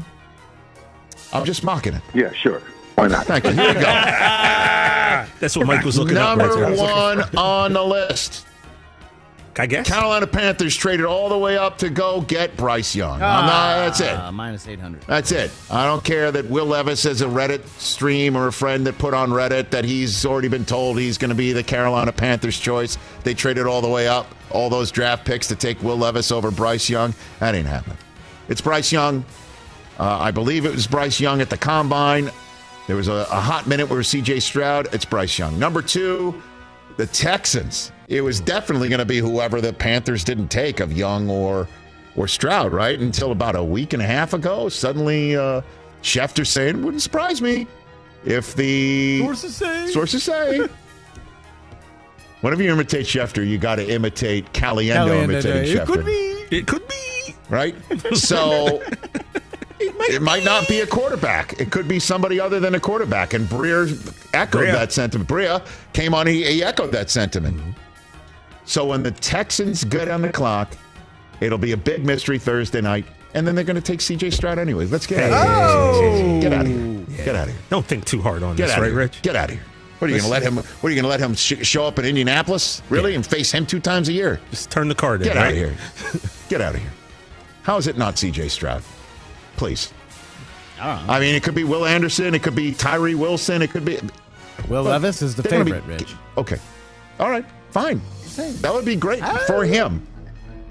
[1.33, 2.03] I'm just mocking it.
[2.15, 2.63] Yeah, sure.
[2.95, 3.27] Why not?
[3.27, 3.53] Thank you.
[3.53, 3.81] Here you go.
[5.41, 6.39] That's what Mike was looking up.
[6.39, 8.47] Number right one on the list.
[9.59, 9.87] I guess.
[9.87, 13.17] Carolina Panthers traded all the way up to go get Bryce Young.
[13.17, 14.11] I'm not- that's it.
[14.13, 15.03] Uh, minus 800.
[15.03, 15.51] That's it.
[15.71, 19.13] I don't care that Will Levis is a Reddit stream or a friend that put
[19.13, 22.97] on Reddit that he's already been told he's going to be the Carolina Panthers choice.
[23.25, 26.51] They traded all the way up, all those draft picks to take Will Levis over
[26.51, 27.13] Bryce Young.
[27.41, 27.99] That ain't happening.
[28.49, 29.23] It's Bryce Young.
[29.99, 32.31] Uh, I believe it was Bryce Young at the combine.
[32.87, 34.93] There was a, a hot minute where CJ Stroud.
[34.93, 35.59] It's Bryce Young.
[35.59, 36.43] Number two,
[36.97, 37.93] the Texans.
[38.09, 41.69] It was definitely going to be whoever the Panthers didn't take of Young or
[42.17, 42.99] or Stroud, right?
[42.99, 45.63] Until about a week and a half ago, suddenly uh,
[46.03, 47.67] Schefter saying, wouldn't surprise me
[48.25, 49.87] if the Sources say.
[49.89, 50.69] sources say.
[52.43, 56.45] Whenever you imitate Schefter, you got to imitate Caliendo, Caliendo, imitating it Schefter could be.
[56.51, 57.35] It could be.
[57.49, 57.75] right?
[58.15, 58.83] So
[60.11, 61.61] it might, not be a quarterback.
[61.61, 63.35] It could be somebody other than a quarterback.
[63.35, 63.89] And Breer
[64.35, 64.73] echoed Breer.
[64.73, 65.29] that sentiment.
[65.29, 67.61] Breer came on, he, he echoed that sentiment.
[68.65, 70.77] So when the Texans get on the clock,
[71.41, 73.07] it'll be a big mystery Thursday night.
[73.35, 74.87] And then they're going to take CJ Stroud anyway.
[74.87, 76.05] Let's get out of here.
[76.05, 76.41] Oh!
[76.43, 77.25] Get out of here.
[77.25, 77.63] Get out of here.
[77.71, 78.95] Don't think too hard on Get this, right, here.
[78.95, 79.23] Rich?
[79.23, 79.65] Get out of here.
[79.99, 80.57] What are you going to let him?
[80.57, 82.83] What are you going to let him sh- show up in Indianapolis?
[82.91, 84.41] Really, and face him two times a year?
[84.51, 85.29] Just turn the card in.
[85.29, 85.51] Get out right?
[85.53, 85.75] of here.
[86.49, 86.91] Get out of here.
[87.63, 88.83] How is it not CJ Stroud?
[89.57, 89.93] Please.
[90.81, 92.35] I mean, it could be Will Anderson.
[92.35, 93.63] It could be Tyree Wilson.
[93.63, 93.99] It could be.
[94.69, 96.15] Will Levis is the They're be- favorite, Rich.
[96.37, 96.59] Okay.
[97.21, 97.45] All right.
[97.71, 98.01] Fine.
[98.63, 100.07] That would be great for him.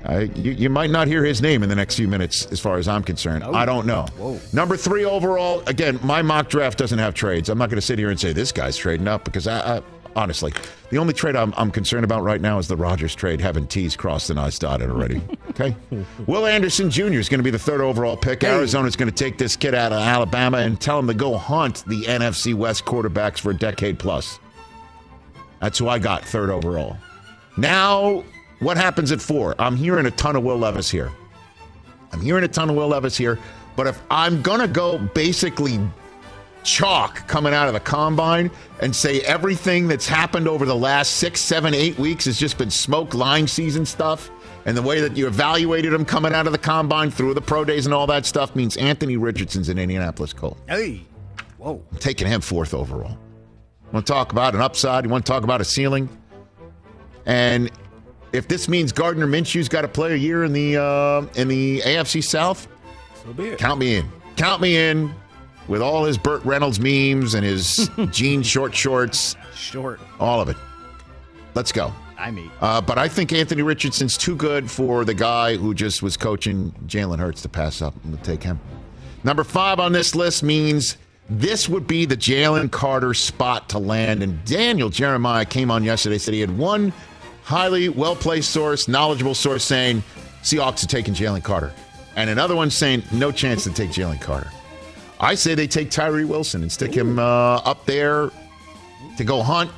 [0.04, 2.78] Uh, you, you might not hear his name in the next few minutes, as far
[2.78, 3.44] as I'm concerned.
[3.44, 4.40] I don't know.
[4.52, 5.62] Number three overall.
[5.68, 7.50] Again, my mock draft doesn't have trades.
[7.50, 9.82] I'm not going to sit here and say this guy's trading up because I, I
[10.16, 10.54] honestly,
[10.90, 13.96] the only trade I'm, I'm concerned about right now is the Rodgers trade, having T's
[13.96, 15.22] crossed and I's dotted already.
[15.52, 15.76] Okay.
[16.28, 17.20] Will Anderson Jr.
[17.20, 18.42] is going to be the third overall pick.
[18.46, 21.84] Arizona's going to take this kid out of Alabama and tell him to go hunt
[21.88, 24.40] the NFC West quarterbacks for a decade plus.
[25.60, 26.96] That's who I got third overall.
[27.58, 28.24] Now,
[28.60, 29.56] what happens at four?
[29.60, 31.12] I'm hearing a ton of Will Levis here.
[32.14, 33.38] I'm hearing a ton of Will Levis here.
[33.76, 35.80] But if I'm going to go basically
[36.64, 38.50] chalk coming out of the combine
[38.82, 42.70] and say everything that's happened over the last six, seven, eight weeks has just been
[42.70, 44.30] smoke line season stuff,
[44.66, 47.64] and the way that you evaluated him coming out of the combine through the pro
[47.66, 50.58] days and all that stuff means Anthony Richardson's in Indianapolis Colt.
[50.68, 51.02] Hey.
[51.58, 51.84] Whoa.
[51.92, 53.18] I'm taking him fourth overall.
[53.92, 55.04] Want to talk about an upside?
[55.04, 56.10] You want to talk about a ceiling?
[57.26, 57.70] And
[58.34, 61.82] if this means Gardner Minshew's got to play a year in the uh, in the
[61.82, 62.68] AFC South,
[63.24, 63.60] So be it.
[63.60, 64.10] count me in.
[64.38, 65.14] Count me in
[65.68, 70.00] with all his Burt Reynolds memes and his jean short shorts, Short.
[70.20, 70.58] all of it.
[71.54, 71.94] Let's go.
[72.18, 72.52] I mean.
[72.62, 76.72] Uh, but I think Anthony Richardson's too good for the guy who just was coaching
[76.86, 77.96] Jalen Hurts to pass up.
[78.04, 78.60] I'm going to take him.
[79.24, 80.98] Number five on this list means
[81.30, 84.22] this would be the Jalen Carter spot to land.
[84.22, 86.94] And Daniel Jeremiah came on yesterday, said he had one
[87.44, 90.04] highly well placed source, knowledgeable source saying
[90.44, 91.72] Seahawks are taking Jalen Carter,
[92.16, 94.52] and another one saying no chance to take Jalen Carter.
[95.22, 98.32] I say they take Tyree Wilson and stick him uh, up there
[99.18, 99.72] to go hunt.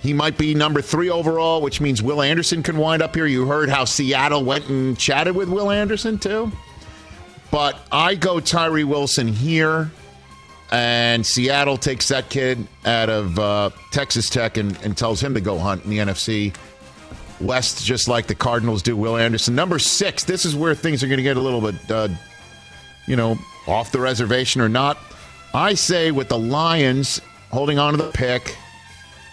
[0.00, 3.26] He might be number three overall, which means Will Anderson can wind up here.
[3.26, 6.50] You heard how Seattle went and chatted with Will Anderson, too.
[7.50, 9.92] But I go Tyree Wilson here,
[10.72, 15.40] and Seattle takes that kid out of uh, Texas Tech and, and tells him to
[15.40, 16.56] go hunt in the NFC
[17.40, 18.96] West, just like the Cardinals do.
[18.96, 19.54] Will Anderson.
[19.54, 22.08] Number six, this is where things are going to get a little bit, uh,
[23.06, 24.98] you know, off the reservation or not.
[25.54, 27.20] I say with the Lions
[27.50, 28.56] holding on to the pick.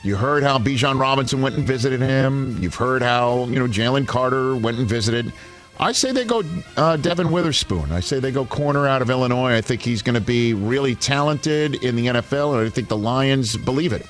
[0.03, 2.57] You heard how Bijan Robinson went and visited him.
[2.61, 5.33] You've heard how you know Jalen Carter went and visited.
[5.79, 6.43] I say they go
[6.75, 7.91] uh, Devin Witherspoon.
[7.91, 9.55] I say they go corner out of Illinois.
[9.55, 12.97] I think he's going to be really talented in the NFL, and I think the
[12.97, 14.05] Lions believe it.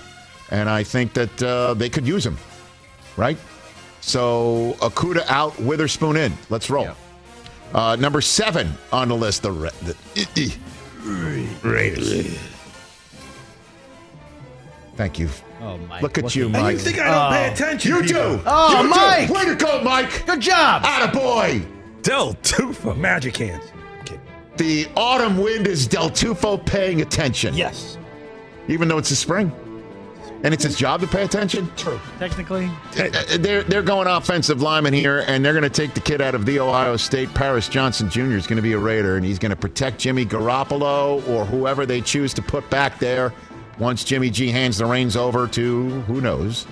[0.51, 2.37] And I think that uh, they could use him,
[3.17, 3.37] right?
[4.01, 6.33] So Okudah out, Witherspoon in.
[6.49, 6.89] Let's roll.
[7.73, 10.55] Uh, number seven on the list, the, Ra- the
[11.63, 12.37] Raiders.
[14.95, 15.29] Thank you.
[15.61, 16.01] Oh, Mike.
[16.01, 16.61] Look at What's you, the- Mike.
[16.63, 17.91] And you think I don't pay attention?
[17.91, 18.37] You people.
[18.37, 18.43] do.
[18.45, 18.89] Oh, you do.
[18.89, 19.29] Mike.
[19.29, 20.25] Way to go, Mike.
[20.25, 20.83] Good job.
[20.83, 21.65] Attaboy.
[22.01, 22.97] Del Tufo.
[22.97, 23.65] Magic hands.
[24.01, 24.19] Okay.
[24.57, 27.53] The autumn wind is Del Tufo paying attention.
[27.55, 27.97] Yes.
[28.67, 29.51] Even though it's the spring.
[30.43, 31.69] And it's his job to pay attention.
[31.75, 31.99] True.
[32.17, 32.71] Technically.
[32.93, 36.45] They're, they're going offensive lineman here, and they're going to take the kid out of
[36.45, 37.33] the Ohio State.
[37.33, 38.37] Paris Johnson Jr.
[38.37, 41.85] is going to be a Raider, and he's going to protect Jimmy Garoppolo or whoever
[41.85, 43.33] they choose to put back there
[43.79, 46.65] once Jimmy G hands the reins over to who knows.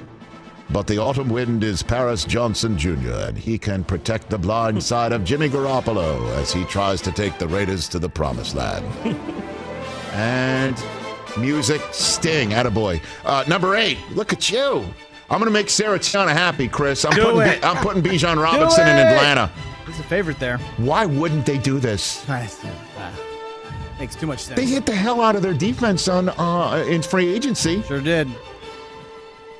[0.70, 5.14] But the autumn wind is Paris Johnson Jr., and he can protect the blind side
[5.14, 8.86] of Jimmy Garoppolo as he tries to take the Raiders to the promised land.
[10.14, 10.78] and
[11.38, 13.02] music, Sting, attaboy.
[13.26, 14.86] Uh, number eight, look at you.
[15.30, 17.04] I'm going to make Sarah Tiana happy, Chris.
[17.04, 17.64] I'm Do putting, it.
[17.66, 18.96] I'm putting Bijan Robinson in.
[18.98, 19.52] Atlanta.
[19.86, 20.58] He's a favorite there.
[20.78, 22.28] Why wouldn't they do this?
[22.30, 22.48] Uh,
[24.00, 24.60] makes too much sense.
[24.60, 27.82] They hit the hell out of their defense on uh, in free agency.
[27.84, 28.28] Sure did.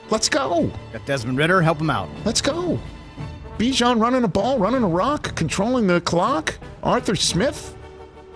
[0.10, 0.72] Let's go.
[0.94, 1.62] Got Desmond Ridder.
[1.62, 2.10] Help him out.
[2.24, 2.80] Let's go.
[3.58, 6.58] Bijan running a ball, running a rock, controlling the clock.
[6.84, 7.76] Arthur Smith.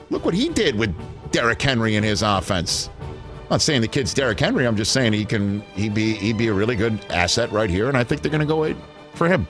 [0.09, 0.93] Look what he did with
[1.31, 2.89] Derrick Henry in his offense.
[3.51, 4.65] I'm not saying the kid's Derrick Henry.
[4.65, 7.89] I'm just saying he can he be he be a really good asset right here,
[7.89, 8.77] and I think they're going to go wait
[9.13, 9.45] for him.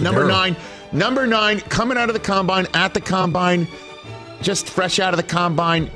[0.00, 0.56] Number nine.
[0.92, 3.68] Number nine, coming out of the combine, at the combine,
[4.40, 5.90] just fresh out of the combine.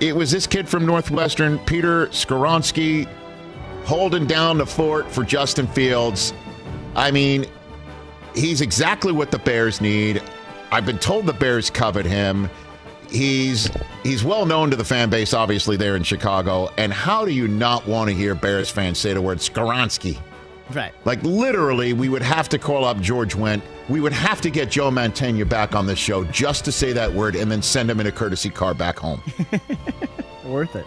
[0.00, 3.06] It was this kid from Northwestern, Peter Skoronski,
[3.84, 6.34] holding down the fort for Justin Fields.
[6.96, 7.46] I mean,
[8.34, 10.20] he's exactly what the Bears need.
[10.72, 12.50] I've been told the Bears covet him.
[13.10, 13.70] He's
[14.02, 16.70] he's well known to the fan base, obviously there in Chicago.
[16.76, 20.18] And how do you not want to hear Bears fans say the word Skoronski?
[20.72, 20.92] Right.
[21.06, 23.62] Like literally, we would have to call up George Wendt.
[23.88, 27.10] We would have to get Joe Mantegna back on this show just to say that
[27.10, 29.22] word, and then send him in a courtesy car back home.
[30.44, 30.86] Worth it.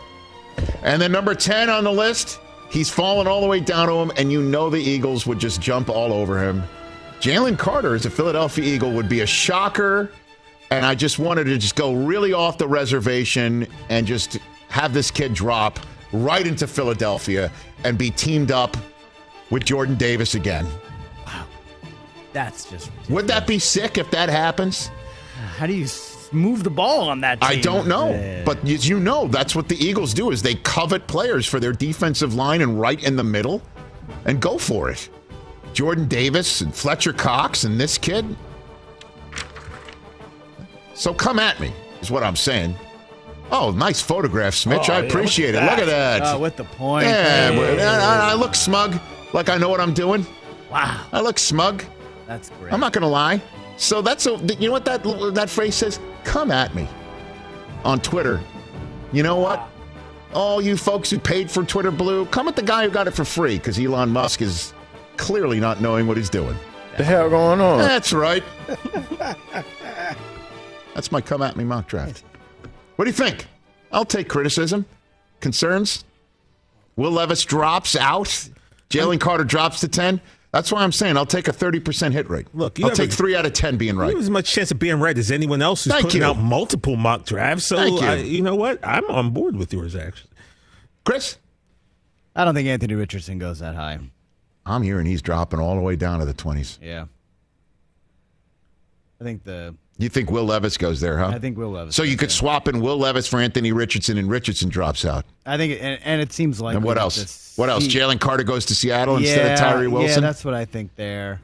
[0.84, 4.12] and then number ten on the list, he's fallen all the way down to him,
[4.18, 6.62] and you know the Eagles would just jump all over him.
[7.20, 10.12] Jalen Carter as a Philadelphia Eagle would be a shocker,
[10.72, 15.12] and I just wanted to just go really off the reservation and just have this
[15.12, 15.80] kid drop
[16.14, 17.52] right into Philadelphia
[17.84, 18.76] and be teamed up
[19.50, 20.66] with Jordan Davis again.
[21.28, 21.46] Wow.
[22.34, 22.90] That's just.
[23.10, 24.90] Would that be sick if that happens?
[25.58, 25.88] How do you
[26.32, 27.42] move the ball on that?
[27.42, 27.50] Team?
[27.50, 28.44] I don't know, Yeah.
[28.46, 31.74] but as you know, that's what the Eagles do is they covet players for their
[31.74, 33.62] defensive line and right in the middle
[34.26, 35.10] and go for it.
[35.74, 38.26] Jordan Davis and Fletcher Cox and this kid.
[41.02, 42.76] So come at me, is what I'm saying.
[43.52, 44.88] Oh, nice photograph, Smitch.
[44.88, 45.66] Oh, I yeah, appreciate look it.
[45.66, 46.22] Look at that.
[46.22, 47.08] Uh, with the point.
[47.08, 47.84] yeah, Hey.
[47.84, 49.00] I, I look smug,
[49.34, 50.28] like I know what I'm doing.
[50.72, 51.04] Wow.
[51.12, 51.84] I look smug.
[52.28, 52.72] That's great.
[52.72, 53.42] I'm not going to lie.
[53.78, 55.02] So that's a, you know what that
[55.34, 56.00] that phrase says?
[56.24, 56.88] Come at me
[57.84, 58.40] on Twitter.
[59.12, 59.68] You know what?
[60.36, 63.16] All you folks who paid for Twitter Blue, come at the guy who got it
[63.16, 64.72] for free because Elon Musk is
[65.18, 66.56] clearly not knowing what he's doing.
[66.98, 67.80] The hell going on?
[67.80, 68.44] That's right.
[70.94, 72.24] That's my come at me mock draft.
[72.96, 73.46] What do you think?
[73.92, 74.86] I'll take criticism,
[75.40, 76.04] concerns.
[76.96, 78.50] Will Levis drops out.
[78.90, 80.20] Jalen Carter drops to 10.
[80.52, 82.48] That's why I'm saying I'll take a 30% hit rate.
[82.54, 84.10] Look, you I'll take a- three out of 10 being You right.
[84.10, 86.28] have as much chance of being right as anyone else who's Thank putting you.
[86.28, 87.66] out multiple mock drafts.
[87.66, 88.08] So, Thank you.
[88.08, 88.80] I, you know what?
[88.86, 90.30] I'm on board with yours, actually.
[91.06, 91.38] Chris?
[92.36, 94.00] I don't think Anthony Richardson goes that high.
[94.66, 96.78] I'm hearing he's dropping all the way down to the 20s.
[96.82, 97.06] Yeah.
[99.20, 99.76] I think the.
[100.02, 101.28] You think Will Levis goes there, huh?
[101.28, 101.96] I think Will Levis.
[101.96, 102.36] So you could there.
[102.36, 105.26] swap in Will Levis for Anthony Richardson, and Richardson drops out.
[105.46, 106.76] I think, and, and it seems like.
[106.76, 107.54] And what else?
[107.56, 107.88] What else?
[107.88, 110.24] Jalen Carter goes to Seattle instead of Tyree Wilson.
[110.24, 111.40] Yeah, that's what I think there.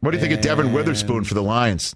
[0.00, 1.94] what do you think of Devin Witherspoon for the Lions?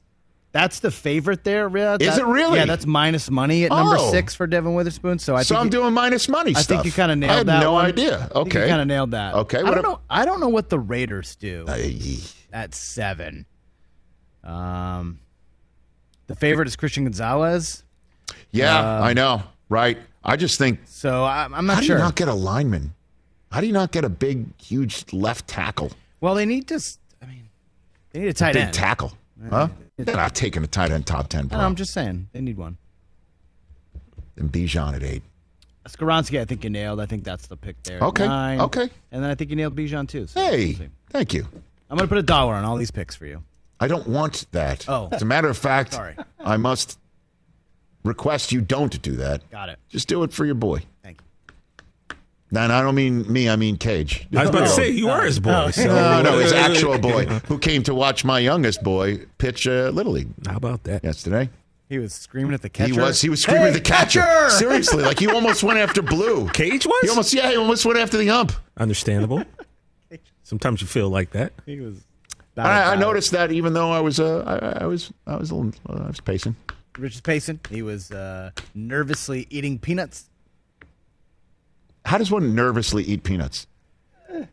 [0.53, 1.69] That's the favorite there.
[1.77, 2.59] Yeah, Is that- it really?
[2.59, 4.11] Yeah, that's minus money at number Oh.
[4.13, 5.19] six for Devin Witherspoon.
[5.19, 6.67] So I so I'm you- doing minus money I stuff.
[6.83, 7.61] think you kind of nailed I had that.
[7.61, 7.87] no one.
[7.87, 8.31] idea.
[8.35, 8.61] Okay.
[8.63, 9.35] you kind of nailed that.
[9.35, 10.01] Okay, I don't ab- know.
[10.11, 12.19] I don't know what the Raiders do Ay.
[12.53, 13.47] at seven.
[14.45, 15.21] Um,
[16.27, 17.83] the favorite is Christian Gonzalez.
[18.51, 19.43] Yeah, Um, I know.
[19.69, 19.99] Right.
[20.25, 21.61] I just think So I, I'm not.
[21.61, 22.95] how not do you not get a lineman?
[23.51, 25.91] How do you not get a big, huge left tackle?
[26.21, 26.81] well, they need to.
[27.23, 27.49] I mean,
[28.11, 28.75] they need a tight big end.
[28.75, 29.13] tackle.
[29.51, 29.69] Huh?
[29.97, 31.59] They're not taking a tight end top 10, bro.
[31.59, 32.77] No, I'm just saying they need one.
[34.37, 35.23] and Bijan at eight.
[35.89, 37.01] Skoronski, I think you nailed.
[37.01, 37.99] I think that's the pick there.
[38.01, 38.61] Okay, nine.
[38.61, 38.89] okay.
[39.11, 40.27] And then I think you nailed Bijan too.
[40.29, 40.79] So Hey,
[41.11, 41.43] thank you.
[41.91, 43.43] I'm going to put a dollar on all these picks for you.
[43.83, 44.89] I don't want that.
[44.89, 45.09] Oh.
[45.11, 46.15] As a matter of fact, Sorry.
[46.39, 46.99] I must
[48.05, 49.49] request you don't do that.
[49.51, 49.79] Got it.
[49.89, 50.83] Just do it for your boy.
[51.03, 52.17] Thank you.
[52.61, 54.29] And I don't mean me, I mean Cage.
[54.37, 55.71] I was about to say you are his boy.
[55.73, 59.91] so- No, no, his actual boy who came to watch my youngest boy pitch uh,
[59.93, 61.03] Little League How about that?
[61.03, 61.51] yesterday.
[61.89, 62.95] He was screaming at the catcher.
[62.95, 64.25] He was he was screaming at the catcher.
[64.51, 66.49] Seriously, like he almost went after Blue.
[66.51, 68.53] Cage was He almost yeah, he almost went after the ump.
[68.79, 69.43] understandable.
[70.43, 71.53] Sometimes you feel like that.
[71.67, 71.97] He was.
[72.57, 75.55] I, I noticed that even though I was uh, I, I was I was a
[75.55, 76.57] little uh, I was pacing.
[76.99, 77.61] Richard Payson.
[77.71, 80.29] He was uh, nervously eating peanuts.
[82.05, 83.67] How does one nervously eat peanuts?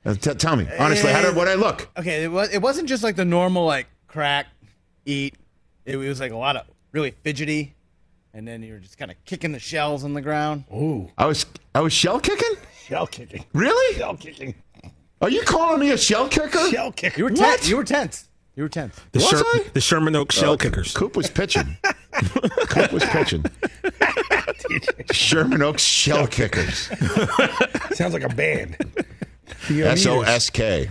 [0.05, 1.89] Uh, t- tell me honestly, how did what I look?
[1.97, 2.53] Okay, it was.
[2.53, 4.47] It wasn't just like the normal like crack,
[5.05, 5.35] eat.
[5.85, 7.73] It, was like a lot of really fidgety,
[8.33, 10.65] and then you were just kind of kicking the shells on the ground.
[10.73, 12.55] Ooh, I was I was shell kicking.
[12.85, 13.45] shell kicking.
[13.53, 13.97] Really?
[13.97, 14.53] Shell kicking.
[15.21, 16.69] Are you calling me a shell kicker?
[16.69, 17.17] Shell kicker.
[17.17, 17.37] You were What?
[17.59, 17.69] tense.
[17.69, 18.25] You were tense.
[18.55, 18.99] You were tense.
[19.11, 19.65] The, Was Sher- I?
[19.73, 20.93] the Sherman Oaks Shell Kickers.
[20.93, 21.77] Coop was pitching.
[22.67, 23.45] Coop was pitching.
[25.11, 26.89] Sherman Oaks Shell Kickers.
[27.93, 28.75] Sounds like a band.
[29.69, 30.87] S O S K.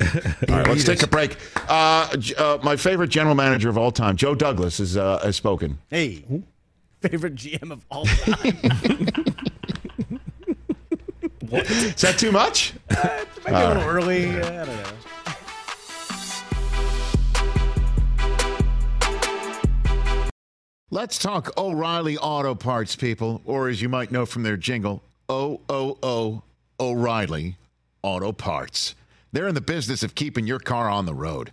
[0.49, 1.37] All right, let's take a break.
[1.69, 2.09] Uh,
[2.39, 5.79] uh, my favorite general manager of all time, Joe Douglas, is, uh, has spoken.
[5.91, 6.25] Hey,
[7.03, 9.25] favorite GM of all time.
[11.51, 12.75] Is that too much?
[13.47, 14.27] Maybe a little early.
[14.41, 14.85] uh, I don't know.
[20.91, 25.61] Let's talk O'Reilly Auto Parts, people, or as you might know from their jingle, O
[25.69, 26.43] O O
[26.81, 27.57] O'Reilly
[28.03, 28.95] Auto Parts.
[29.31, 31.53] They're in the business of keeping your car on the road.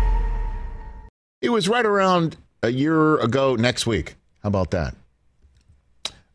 [1.41, 4.15] It was right around a year ago next week.
[4.43, 4.95] How about that?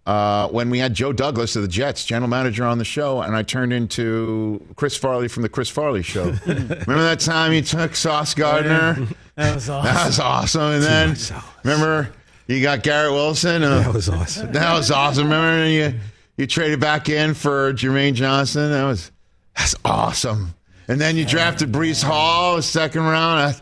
[0.05, 3.35] Uh, when we had Joe Douglas of the Jets, general manager, on the show, and
[3.35, 6.27] I turned into Chris Farley from the Chris Farley Show.
[6.47, 8.95] remember that time you took Sauce Gardner?
[9.35, 9.95] That was awesome.
[9.95, 10.63] That was awesome.
[10.75, 11.17] And then
[11.65, 12.13] remember
[12.47, 13.65] you got Garrett Wilson.
[13.65, 14.53] Uh, That was awesome.
[14.53, 15.25] that was awesome.
[15.25, 15.95] Remember you
[16.37, 18.71] you traded back in for Jermaine Johnson.
[18.71, 19.11] That was
[19.57, 20.55] that's awesome.
[20.87, 23.61] And then you drafted Breece Hall, second round.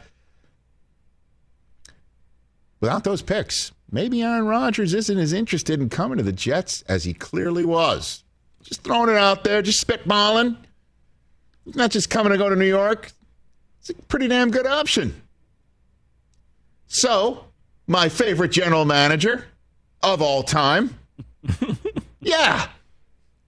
[2.85, 7.05] Without those picks, maybe Aaron Rodgers isn't as interested in coming to the Jets as
[7.05, 8.23] he clearly was.
[8.63, 10.59] Just throwing it out there, just spitballing.
[11.65, 13.11] He's not just coming to go to New York.
[13.81, 15.19] It's a pretty damn good option.
[16.87, 17.47] So,
[17.87, 19.47] my favorite general manager
[20.03, 20.99] of all time.
[22.21, 22.69] yeah.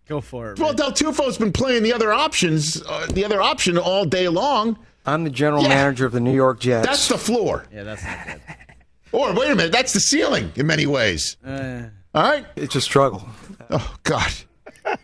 [0.09, 0.59] Go for it.
[0.59, 0.73] Well.
[0.73, 4.79] Del Tufo's been playing the other options, uh, the other option all day long.
[5.05, 5.69] I'm the general Yeah.
[5.69, 6.87] manager of the New York Jets.
[6.87, 7.67] That's the floor.
[7.71, 8.41] yeah, that's not good.
[9.13, 11.37] Or wait a minute, that's the ceiling in many ways.
[11.47, 11.85] Uh,
[12.15, 12.47] All right.
[12.57, 13.27] it's a struggle.
[13.71, 14.33] Oh God.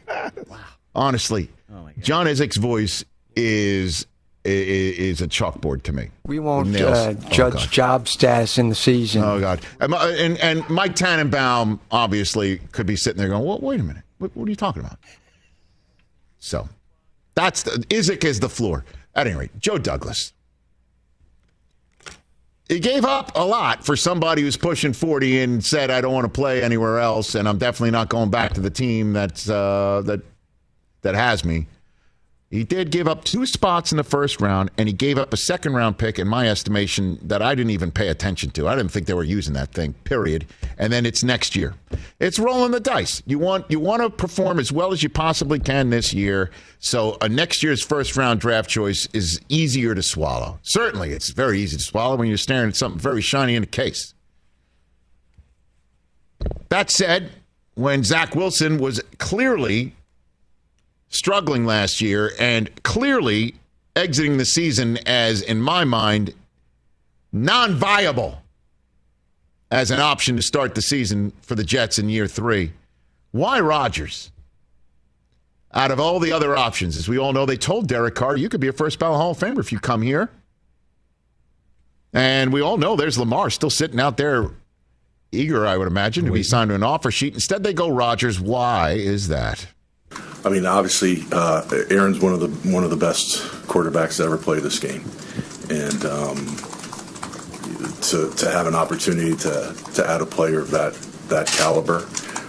[0.49, 0.59] Wow.
[0.95, 2.05] Honestly, Oh, my God.
[2.05, 4.07] John Idzik's voice is
[4.45, 6.11] is, is a chalkboard to me.
[6.27, 7.71] We won't uh, Oh, judge God.
[7.71, 9.23] job status in the season.
[9.25, 9.61] Oh God.
[9.81, 14.03] And, and and Mike Tannenbaum obviously could be sitting there going, "Well, wait a minute.
[14.19, 14.99] What, what are you talking about?"
[16.39, 16.69] So,
[17.35, 18.85] that's the Isaac is the floor.
[19.15, 20.33] At any rate, Joe Douglas.
[22.73, 26.25] He gave up a lot for somebody who's pushing 40 and said, I don't want
[26.25, 30.01] to play anywhere else, and I'm definitely not going back to the team that's, uh,
[30.07, 30.23] that,
[31.03, 31.67] that has me.
[32.53, 35.39] He did give up two spots in the first round, and he gave up a
[35.39, 38.69] second round pick, in my estimation, that I didn't even pay attention to.
[38.69, 40.47] I didn't think they were using that thing, period.
[40.77, 41.73] And then it's next year.
[42.21, 43.23] It's rolling the dice.
[43.25, 46.51] You want you want to perform as well as you possibly can this year.
[46.79, 50.59] So a next year's first round draft choice is easier to swallow.
[50.61, 53.67] Certainly, it's very easy to swallow when you're staring at something very shiny in a
[53.67, 54.13] case.
[56.69, 57.31] That said,
[57.77, 59.95] when Zach Wilson was clearly
[61.13, 63.55] struggling last year and clearly
[63.95, 66.35] exiting the season as, in my mind,
[67.31, 68.43] non viable
[69.71, 72.73] as an option to start the season for the Jets in year three.
[73.31, 74.31] Why Rodgers?
[75.75, 78.51] Out of all the other options, as we all know, they told Derek Carr, you
[78.51, 80.29] could be a first ballot Hall of Famer if you come here.
[82.13, 84.51] And we all know there's Lamar still sitting out there,
[85.31, 87.33] eager, I would imagine, to be signed to an offer sheet.
[87.33, 88.39] Instead, they go Rodgers.
[88.39, 89.67] Why is that?
[90.45, 94.37] I mean, obviously, uh, Aaron's one of the one of the best quarterbacks to ever
[94.37, 95.05] play this game,
[95.71, 96.57] and um,
[98.03, 100.95] to to have an opportunity to to add a player of that
[101.29, 102.07] that caliber,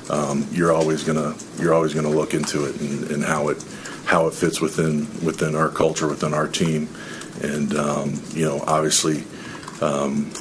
[0.09, 3.63] um, you're always gonna you're always gonna look into it and, and how it
[4.05, 6.89] how it fits within within our culture, within our team,
[7.41, 9.23] and um, you know, obviously.
[9.81, 10.31] Um,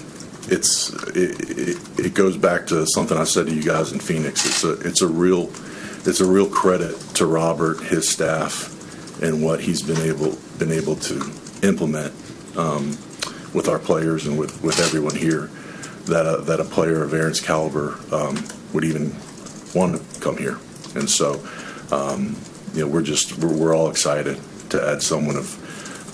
[0.48, 4.44] it's it, it, it goes back to something I said to you guys in Phoenix.
[4.44, 5.50] It's a it's a real
[6.04, 8.68] it's a real credit to Robert, his staff,
[9.22, 11.30] and what he's been able been able to
[11.62, 12.12] implement
[12.56, 12.88] um,
[13.54, 15.50] with our players and with, with everyone here.
[16.06, 18.42] That a, that a player of Aaron's caliber um,
[18.72, 19.14] would even
[19.74, 20.58] want to come here,
[20.96, 21.34] and so
[21.92, 22.36] um,
[22.74, 24.40] you know we're just we're, we're all excited
[24.70, 25.58] to add someone of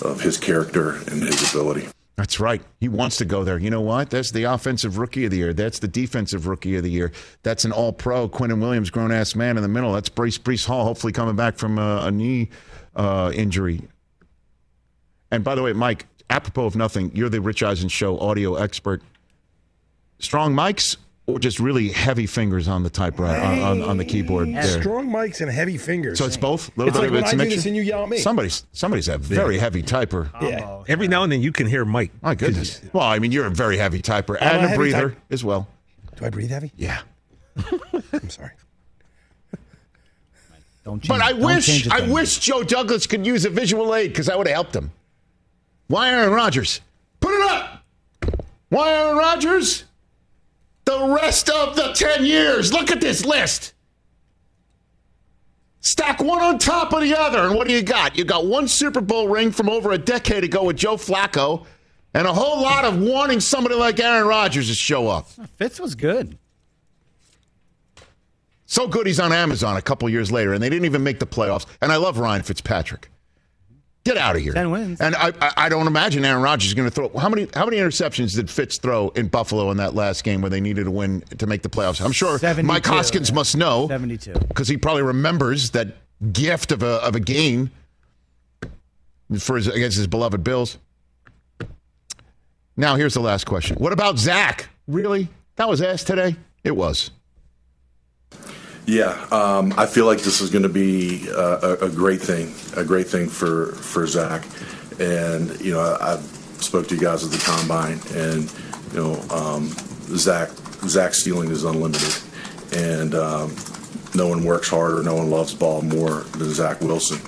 [0.04, 1.88] of his character and his ability.
[2.18, 2.60] That's right.
[2.80, 3.58] He wants to go there.
[3.58, 4.10] You know what?
[4.10, 5.54] That's the offensive rookie of the year.
[5.54, 7.12] That's the defensive rookie of the year.
[7.44, 8.28] That's an all pro.
[8.28, 9.92] Quinnen Williams, grown ass man in the middle.
[9.92, 12.48] That's Brace Breece Hall, hopefully coming back from a, a knee
[12.96, 13.82] uh, injury.
[15.30, 19.00] And by the way, Mike, apropos of nothing, you're the Rich Eisen Show audio expert.
[20.18, 20.96] Strong mics
[21.28, 24.80] or just really heavy fingers on the typewriter, uh, on, on, on the keyboard there?
[24.80, 26.18] Strong mics and heavy fingers.
[26.18, 26.68] So it's both?
[26.68, 28.02] A little It's bit like of when it's I a do this and you yell
[28.02, 28.16] at me.
[28.18, 30.30] Somebody's, somebody's a very heavy typer.
[30.42, 30.82] Yeah.
[30.88, 32.10] Every now and then you can hear Mike.
[32.22, 32.80] My goodness.
[32.94, 35.44] Well, I mean, you're a very heavy typer I'm and a a breather type- as
[35.44, 35.68] well.
[36.16, 36.72] Do I breathe heavy?
[36.76, 37.00] Yeah.
[38.12, 38.52] I'm sorry.
[40.84, 42.10] Don't But I don't wish it I then.
[42.10, 44.90] wish Joe Douglas could use a visual aid because I would have helped him.
[45.88, 46.80] Why Aaron Rodgers?
[47.20, 47.84] Put it up.
[48.70, 49.84] Why Aaron Rodgers?
[50.88, 52.72] The rest of the 10 years.
[52.72, 53.74] Look at this list.
[55.80, 57.40] Stack one on top of the other.
[57.40, 58.16] And what do you got?
[58.16, 61.66] You got one Super Bowl ring from over a decade ago with Joe Flacco
[62.14, 65.28] and a whole lot of wanting somebody like Aaron Rodgers to show up.
[65.56, 66.38] Fitz was good.
[68.64, 71.26] So good he's on Amazon a couple years later, and they didn't even make the
[71.26, 71.66] playoffs.
[71.82, 73.10] And I love Ryan Fitzpatrick.
[74.08, 74.54] Get out of here.
[74.54, 75.02] Ten wins.
[75.02, 77.10] And I, I, I don't imagine Aaron Rodgers is going to throw.
[77.18, 80.48] How many how many interceptions did Fitz throw in Buffalo in that last game where
[80.48, 82.02] they needed to win to make the playoffs?
[82.02, 82.66] I'm sure 72.
[82.66, 84.32] Mike Hoskins must know 72.
[84.48, 85.88] because he probably remembers that
[86.32, 87.70] gift of a of a game
[89.38, 90.78] for his, against his beloved Bills.
[92.78, 93.76] Now here's the last question.
[93.76, 94.70] What about Zach?
[94.86, 95.28] Really?
[95.56, 96.34] That was asked today.
[96.64, 97.10] It was.
[98.88, 102.54] Yeah, um, I feel like this is going to be uh, a, a great thing,
[102.74, 104.46] a great thing for for Zach.
[104.98, 106.16] And you know, I, I
[106.62, 108.50] spoke to you guys at the combine, and
[108.94, 109.68] you know, um,
[110.16, 110.48] Zach
[110.86, 112.16] Zach's ceiling is unlimited,
[112.72, 113.54] and um,
[114.14, 117.20] no one works harder, no one loves ball more than Zach Wilson,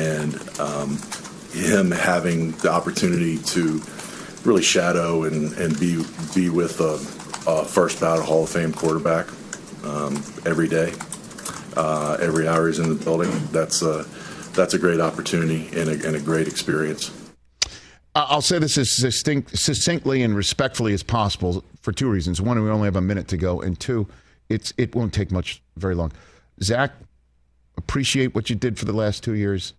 [0.00, 1.00] and um,
[1.50, 3.82] him having the opportunity to
[4.44, 6.94] really shadow and, and be be with a,
[7.50, 9.26] a first ballot Hall of Fame quarterback
[9.92, 10.16] um,
[10.46, 10.92] every day,
[11.76, 13.30] uh, every hour he's in the building.
[13.50, 14.04] That's a
[14.54, 17.10] that's a great opportunity and a, and a great experience.
[18.14, 22.42] I'll say this as succinct, succinctly and respectfully as possible for two reasons.
[22.42, 24.06] One, we only have a minute to go, and two,
[24.50, 26.12] it's it won't take much, very long.
[26.62, 26.92] Zach,
[27.78, 29.72] appreciate what you did for the last two years.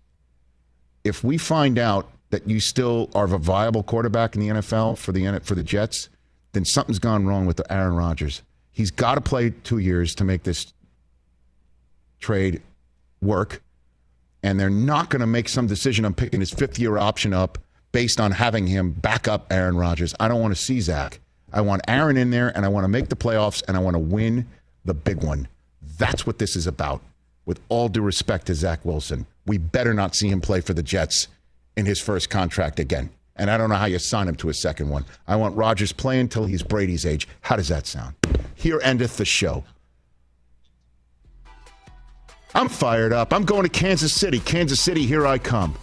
[1.03, 5.11] If we find out that you still are a viable quarterback in the NFL for
[5.11, 6.09] the for the Jets,
[6.53, 8.41] then something's gone wrong with the Aaron Rodgers.
[8.73, 10.73] He's got to play two years to make this
[12.19, 12.61] trade
[13.21, 13.61] work
[14.43, 17.57] and they're not going to make some decision on picking his fifth year option up
[17.93, 20.13] based on having him back up Aaron Rodgers.
[20.19, 21.19] I don't want to see Zach.
[21.53, 23.93] I want Aaron in there, and I want to make the playoffs, and I want
[23.93, 24.47] to win
[24.83, 25.47] the big one.
[25.97, 27.01] That's what this is about.
[27.45, 30.83] With all due respect to Zach Wilson, we better not see him play for the
[30.83, 31.27] Jets
[31.77, 33.11] in his first contract again.
[33.35, 35.05] And I don't know how you sign him to a second one.
[35.27, 37.27] I want Rodgers playing till he's Brady's age.
[37.41, 38.15] How does that sound?
[38.55, 39.63] Here endeth the show.
[42.55, 43.33] I'm fired up.
[43.33, 44.39] I'm going to Kansas City.
[44.39, 45.75] Kansas City, here I come.